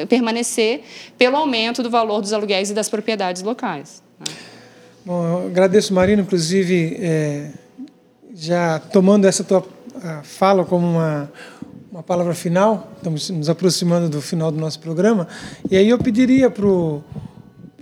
[0.09, 0.81] permanecer
[1.19, 4.01] pelo aumento do valor dos aluguéis e das propriedades locais.
[4.19, 4.25] Né?
[5.05, 6.97] Bom, eu agradeço, Marina, inclusive.
[6.99, 7.63] É
[8.33, 9.63] já tomando essa tua
[10.23, 11.31] fala como uma,
[11.91, 15.27] uma palavra final, estamos nos aproximando do final do nosso programa,
[15.69, 17.03] e aí eu pediria para o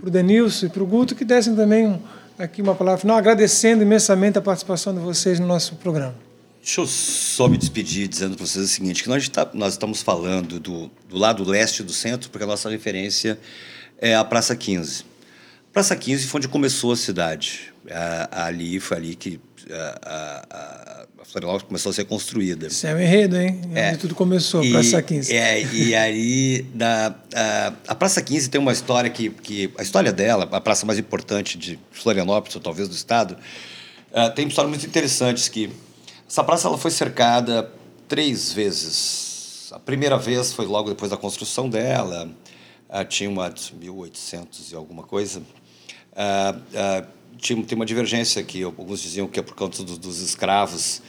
[0.03, 1.99] Denilson e para o Guto que dessem também um,
[2.38, 6.16] aqui uma palavra final, agradecendo imensamente a participação de vocês no nosso programa.
[6.62, 10.01] Deixa eu só me despedir dizendo para vocês o seguinte, que nós, tá, nós estamos
[10.01, 13.39] falando do, do lado leste do centro, porque a nossa referência
[13.97, 15.05] é a Praça 15.
[15.74, 17.74] Praça 15 foi onde começou a cidade.
[18.32, 19.39] ali foi ali que
[19.72, 22.67] a, a, Florianópolis começou a ser construída.
[22.67, 23.61] Isso é um enredo, hein?
[23.74, 23.95] É.
[23.95, 25.34] tudo começou, e, Praça 15.
[25.34, 29.72] É, e aí, da, a, a Praça 15 tem uma história que, que...
[29.78, 33.38] A história dela, a praça mais importante de Florianópolis, ou talvez do estado,
[34.11, 35.69] uh, tem histórias muito interessantes que...
[36.28, 37.69] Essa praça ela foi cercada
[38.07, 39.69] três vezes.
[39.72, 42.30] A primeira vez foi logo depois da construção dela,
[42.89, 45.41] uh, tinha uma 1800 e alguma coisa.
[46.13, 50.19] Uh, uh, tinha, tem uma divergência que alguns diziam que é por conta do, dos
[50.21, 51.01] escravos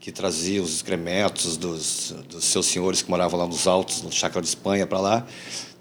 [0.00, 4.40] que traziam os excrementos dos, dos seus senhores que moravam lá nos altos, no chácara
[4.42, 5.26] de Espanha, para lá.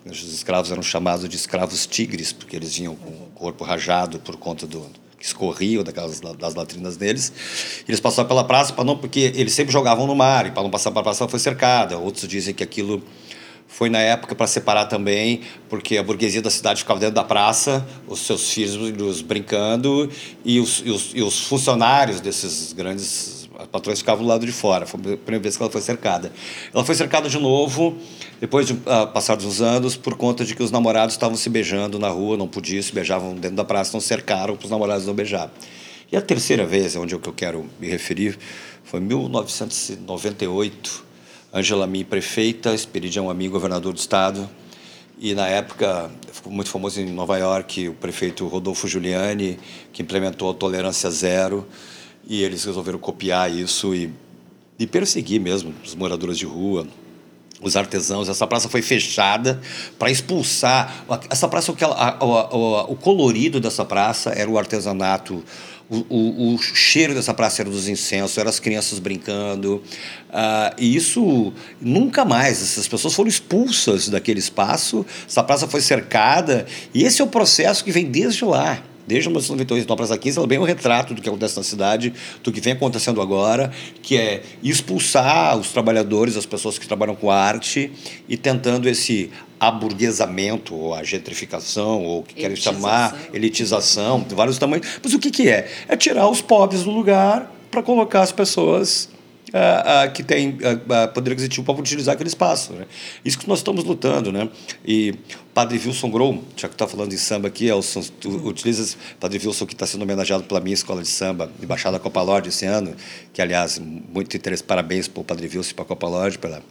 [0.06, 4.38] Os escravos eram chamados de escravos tigres, porque eles vinham com o corpo rajado por
[4.38, 4.90] conta do
[5.20, 7.32] que escorriam daquelas, das latrinas deles.
[7.88, 10.70] Eles passavam pela praça para não, porque eles sempre jogavam no mar e para não
[10.70, 11.98] passar para a praça foi cercada.
[11.98, 13.04] Outros dizem que aquilo
[13.68, 17.88] foi na época para separar também, porque a burguesia da cidade ficava dentro da praça,
[18.08, 20.10] os seus filhos brincando,
[20.44, 24.86] e os, e os, e os funcionários desses grandes patrões ficavam do lado de fora.
[24.86, 26.32] Foi a primeira vez que ela foi cercada.
[26.74, 27.98] Ela foi cercada de novo,
[28.40, 32.00] depois de uh, passados uns anos, por conta de que os namorados estavam se beijando
[32.00, 35.14] na rua, não podiam, se beijavam dentro da praça, então cercaram para os namorados não
[35.14, 35.52] beijar.
[36.12, 38.38] E a terceira vez, onde é que eu quero me referir,
[38.84, 41.07] foi em 1998
[41.58, 44.48] Angela Mi, prefeita, Esperidião Amigo, governador do estado.
[45.20, 49.58] E na época, ficou muito famoso em Nova York, o prefeito Rodolfo Giuliani,
[49.92, 51.68] que implementou a tolerância zero.
[52.28, 54.14] E eles resolveram copiar isso e,
[54.78, 56.86] e perseguir mesmo os moradores de rua,
[57.60, 58.30] os artesãos.
[58.30, 59.60] Essa praça foi fechada
[59.98, 61.08] para expulsar.
[61.28, 65.44] Essa praça, o, o, o colorido dessa praça era o artesanato
[65.90, 69.82] o, o, o, cheiro dessa praça era dos incensos, eram as crianças brincando.
[70.30, 72.62] Uh, e isso nunca mais.
[72.62, 77.84] Essas pessoas foram expulsas daquele espaço, essa praça foi cercada, e esse é o processo
[77.84, 81.14] que vem desde lá desde 1998, então a Praça 15 ela é bem um retrato
[81.14, 82.14] do que acontece na cidade,
[82.44, 83.72] do que vem acontecendo agora,
[84.02, 87.90] que é expulsar os trabalhadores, as pessoas que trabalham com arte
[88.28, 94.58] e tentando esse aburguesamento, ou a gentrificação, ou o que querem chamar, elitização, de vários
[94.58, 94.88] tamanhos.
[95.04, 95.70] Mas o que, que é?
[95.88, 99.10] É tirar os pobres do lugar para colocar as pessoas
[99.50, 102.74] uh, uh, que têm uh, poder aquisitivo para utilizar aquele espaço.
[102.74, 102.86] Né?
[103.24, 104.32] Isso que nós estamos lutando.
[104.32, 104.50] Né?
[104.86, 108.96] E o Padre Wilson Grom, já que está falando de samba aqui, Elson, tu utiliza
[109.20, 112.66] Padre Wilson que está sendo homenageado pela minha escola de samba, Embaixada Copa Lorde esse
[112.66, 112.96] ano,
[113.34, 116.62] que, aliás, muito interesse, parabéns para o Padre Wilson e para a Copa Lorde pela,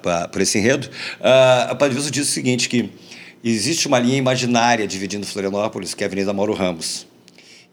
[0.00, 0.88] pra, por esse enredo.
[1.20, 2.90] Uh, o Padre Wilson diz o seguinte, que
[3.42, 7.06] existe uma linha imaginária dividindo Florianópolis, que é a Avenida Mauro Ramos.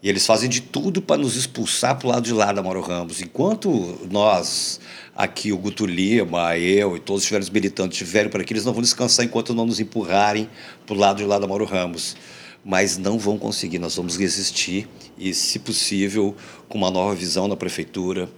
[0.02, 2.80] E eles fazem de tudo para nos expulsar para o lado de lá da Mauro
[2.80, 3.22] Ramos.
[3.22, 4.80] Enquanto nós,
[5.14, 8.72] aqui, o Guto Lima, eu e todos os velhos militantes estiverem por aqui, eles não
[8.72, 10.50] vão descansar enquanto não nos empurrarem
[10.84, 12.16] para o lado de lá da Mauro Ramos.
[12.64, 16.34] Mas não vão conseguir, nós vamos resistir e, se possível,
[16.68, 18.28] com uma nova visão na prefeitura,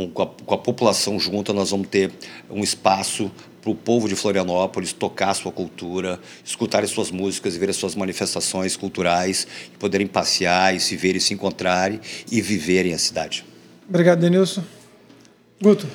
[0.00, 2.10] com, com, a, com a população junta, nós vamos ter
[2.50, 3.30] um espaço
[3.60, 7.68] para o povo de Florianópolis tocar a sua cultura, escutar as suas músicas e ver
[7.68, 9.46] as suas manifestações culturais,
[9.78, 13.44] poderem passear e se ver e se encontrarem e viverem a cidade.
[13.88, 14.62] Obrigado, Denilson.
[15.60, 15.86] Guto.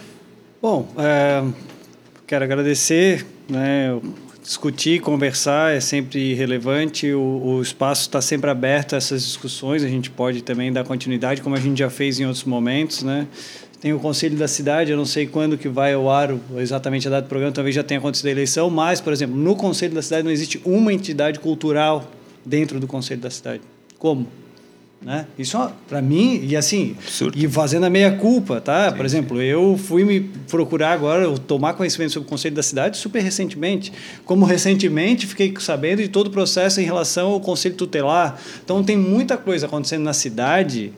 [0.62, 1.44] Bom, é,
[2.28, 4.00] quero agradecer, né,
[4.46, 9.88] discutir, conversar é sempre relevante, o, o espaço está sempre aberto a essas discussões, a
[9.88, 13.28] gente pode também dar continuidade, como a gente já fez em outros momentos, né?
[13.82, 17.12] Tem o Conselho da Cidade, eu não sei quando que vai ao ar exatamente a
[17.12, 20.02] data do programa, talvez já tenha acontecido a eleição, mas, por exemplo, no Conselho da
[20.02, 22.10] Cidade não existe uma entidade cultural
[22.44, 23.62] dentro do Conselho da Cidade.
[24.00, 24.28] Como?
[25.02, 25.28] Né?
[25.38, 25.56] Isso
[25.88, 27.38] para mim e assim Absurdo.
[27.38, 28.90] e fazendo a meia culpa, tá?
[28.90, 29.44] Sim, Por exemplo, sim.
[29.44, 34.46] eu fui me procurar agora tomar conhecimento sobre o conselho da cidade super recentemente, como
[34.46, 38.42] recentemente fiquei sabendo de todo o processo em relação ao conselho tutelar.
[38.64, 40.92] Então tem muita coisa acontecendo na cidade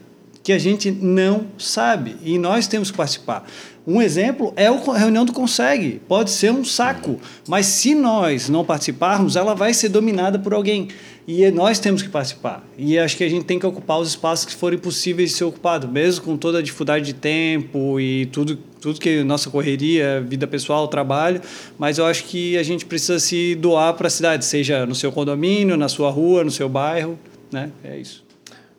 [0.48, 3.46] que a gente não sabe e nós temos que participar.
[3.86, 6.02] Um exemplo é a reunião do Consegue.
[6.08, 10.88] Pode ser um saco, mas se nós não participarmos, ela vai ser dominada por alguém.
[11.28, 12.66] E nós temos que participar.
[12.78, 15.44] E acho que a gente tem que ocupar os espaços que forem possíveis de ser
[15.44, 20.48] ocupado, mesmo com toda a dificuldade de tempo e tudo, tudo que nossa correria, vida
[20.48, 21.42] pessoal, trabalho.
[21.78, 25.12] Mas eu acho que a gente precisa se doar para a cidade, seja no seu
[25.12, 27.20] condomínio, na sua rua, no seu bairro.
[27.52, 27.70] Né?
[27.84, 28.24] É isso.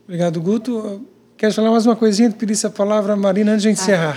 [0.06, 1.06] Obrigado, Guto.
[1.38, 2.28] Quer falar mais uma coisinha?
[2.32, 4.16] Pedir essa palavra, Marina, antes de encerrar.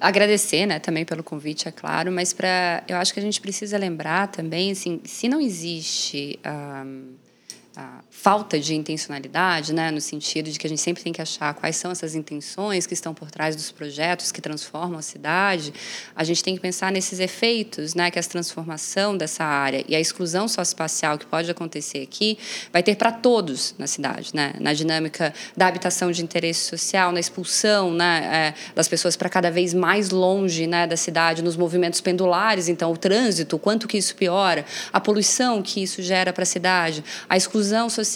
[0.00, 3.40] Ah, agradecer, né, também pelo convite, é claro, mas para, eu acho que a gente
[3.40, 6.84] precisa lembrar também, assim, se não existe a
[8.20, 11.76] falta de intencionalidade, né, no sentido de que a gente sempre tem que achar quais
[11.76, 15.72] são essas intenções que estão por trás dos projetos que transformam a cidade,
[16.16, 20.00] a gente tem que pensar nesses efeitos, né, que a transformação dessa área e a
[20.00, 22.36] exclusão socioespacial que pode acontecer aqui
[22.72, 27.20] vai ter para todos na cidade, né, na dinâmica da habitação de interesse social, na
[27.20, 32.00] expulsão, né, é, das pessoas para cada vez mais longe, né, da cidade, nos movimentos
[32.00, 36.42] pendulares, então o trânsito, o quanto que isso piora, a poluição que isso gera para
[36.42, 38.07] a cidade, a exclusão social,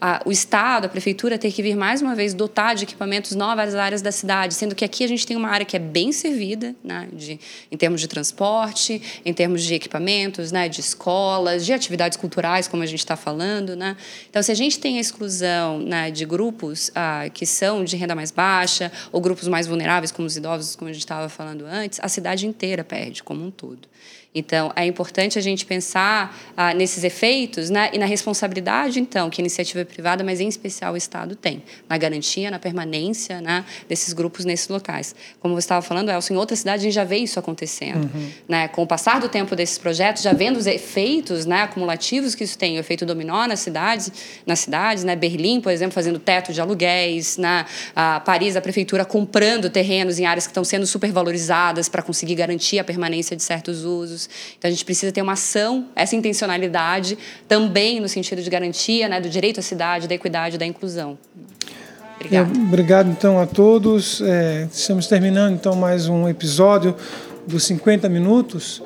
[0.00, 3.74] a, o Estado, a prefeitura ter que vir mais uma vez dotar de equipamentos novas
[3.74, 6.74] áreas da cidade, sendo que aqui a gente tem uma área que é bem servida,
[6.82, 7.38] né, de,
[7.70, 12.82] em termos de transporte, em termos de equipamentos, né, de escolas, de atividades culturais, como
[12.82, 13.76] a gente está falando.
[13.76, 13.96] Né?
[14.28, 18.14] Então, se a gente tem a exclusão né, de grupos ah, que são de renda
[18.14, 21.98] mais baixa, ou grupos mais vulneráveis, como os idosos, como a gente estava falando antes,
[22.02, 23.92] a cidade inteira perde como um todo.
[24.34, 29.42] Então, é importante a gente pensar ah, nesses efeitos né, e na responsabilidade, então, que
[29.42, 34.14] a iniciativa privada, mas em especial o Estado, tem, na garantia, na permanência né, desses
[34.14, 35.14] grupos nesses locais.
[35.38, 38.04] Como você estava falando, Elson, em outras cidades a gente já vê isso acontecendo.
[38.04, 38.30] Uhum.
[38.48, 38.68] Né?
[38.68, 42.56] Com o passar do tempo desses projetos, já vendo os efeitos né, acumulativos que isso
[42.56, 44.10] tem, o efeito dominó nas cidades,
[44.46, 45.14] nas cidades né?
[45.14, 47.66] Berlim, por exemplo, fazendo teto de aluguéis, né?
[47.94, 52.78] a Paris, a prefeitura comprando terrenos em áreas que estão sendo supervalorizadas para conseguir garantir
[52.78, 54.26] a permanência de certos usos.
[54.58, 58.48] Então a gente precisa ter uma ação, essa intencionalidade também no sentido de
[59.02, 61.18] garantia né, do direito à cidade, da equidade, da inclusão.
[62.16, 62.56] Obrigado.
[62.56, 64.20] É, obrigado então a todos.
[64.20, 66.94] É, estamos terminando então mais um episódio
[67.46, 68.82] dos 50 minutos.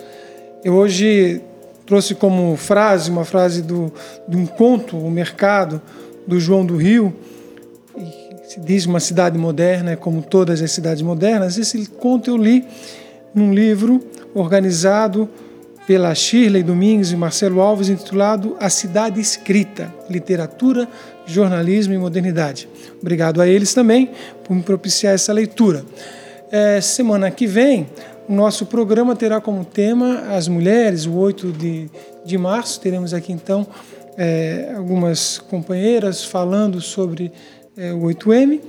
[0.65, 1.41] Eu hoje
[1.85, 3.93] trouxe como frase uma frase do,
[4.27, 5.81] de um conto, O Mercado,
[6.27, 7.15] do João do Rio.
[8.49, 11.59] Se diz uma cidade moderna, como todas as cidades modernas.
[11.59, 12.65] Esse conto eu li
[13.35, 14.01] num livro
[14.35, 15.29] organizado
[15.87, 20.89] pela Shirley Domingues e Marcelo Alves, intitulado A Cidade Escrita: Literatura,
[21.27, 22.69] Jornalismo e Modernidade.
[23.01, 24.11] Obrigado a eles também
[24.45, 25.85] por me propiciar essa leitura.
[26.51, 27.87] É, semana que vem,
[28.29, 31.91] o nosso programa terá como tema as mulheres, o 8 de,
[32.25, 32.81] de março.
[32.81, 33.67] Teremos aqui então
[34.17, 37.33] é, algumas companheiras falando sobre
[37.77, 38.61] é, o 8M.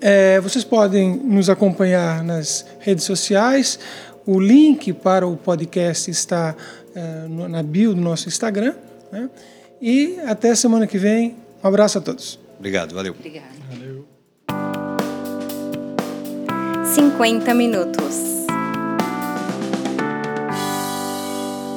[0.00, 3.78] É, vocês podem nos acompanhar nas redes sociais.
[4.26, 6.56] O link para o podcast está
[6.94, 8.74] é, na bio do nosso Instagram.
[9.12, 9.30] Né?
[9.80, 11.36] E até semana que vem.
[11.62, 12.38] Um abraço a todos.
[12.58, 13.14] Obrigado, valeu.
[13.16, 13.54] Obrigado.
[13.70, 14.04] Valeu.
[16.94, 18.46] 50 minutos.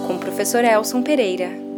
[0.08, 1.69] Com o professor Elson Pereira.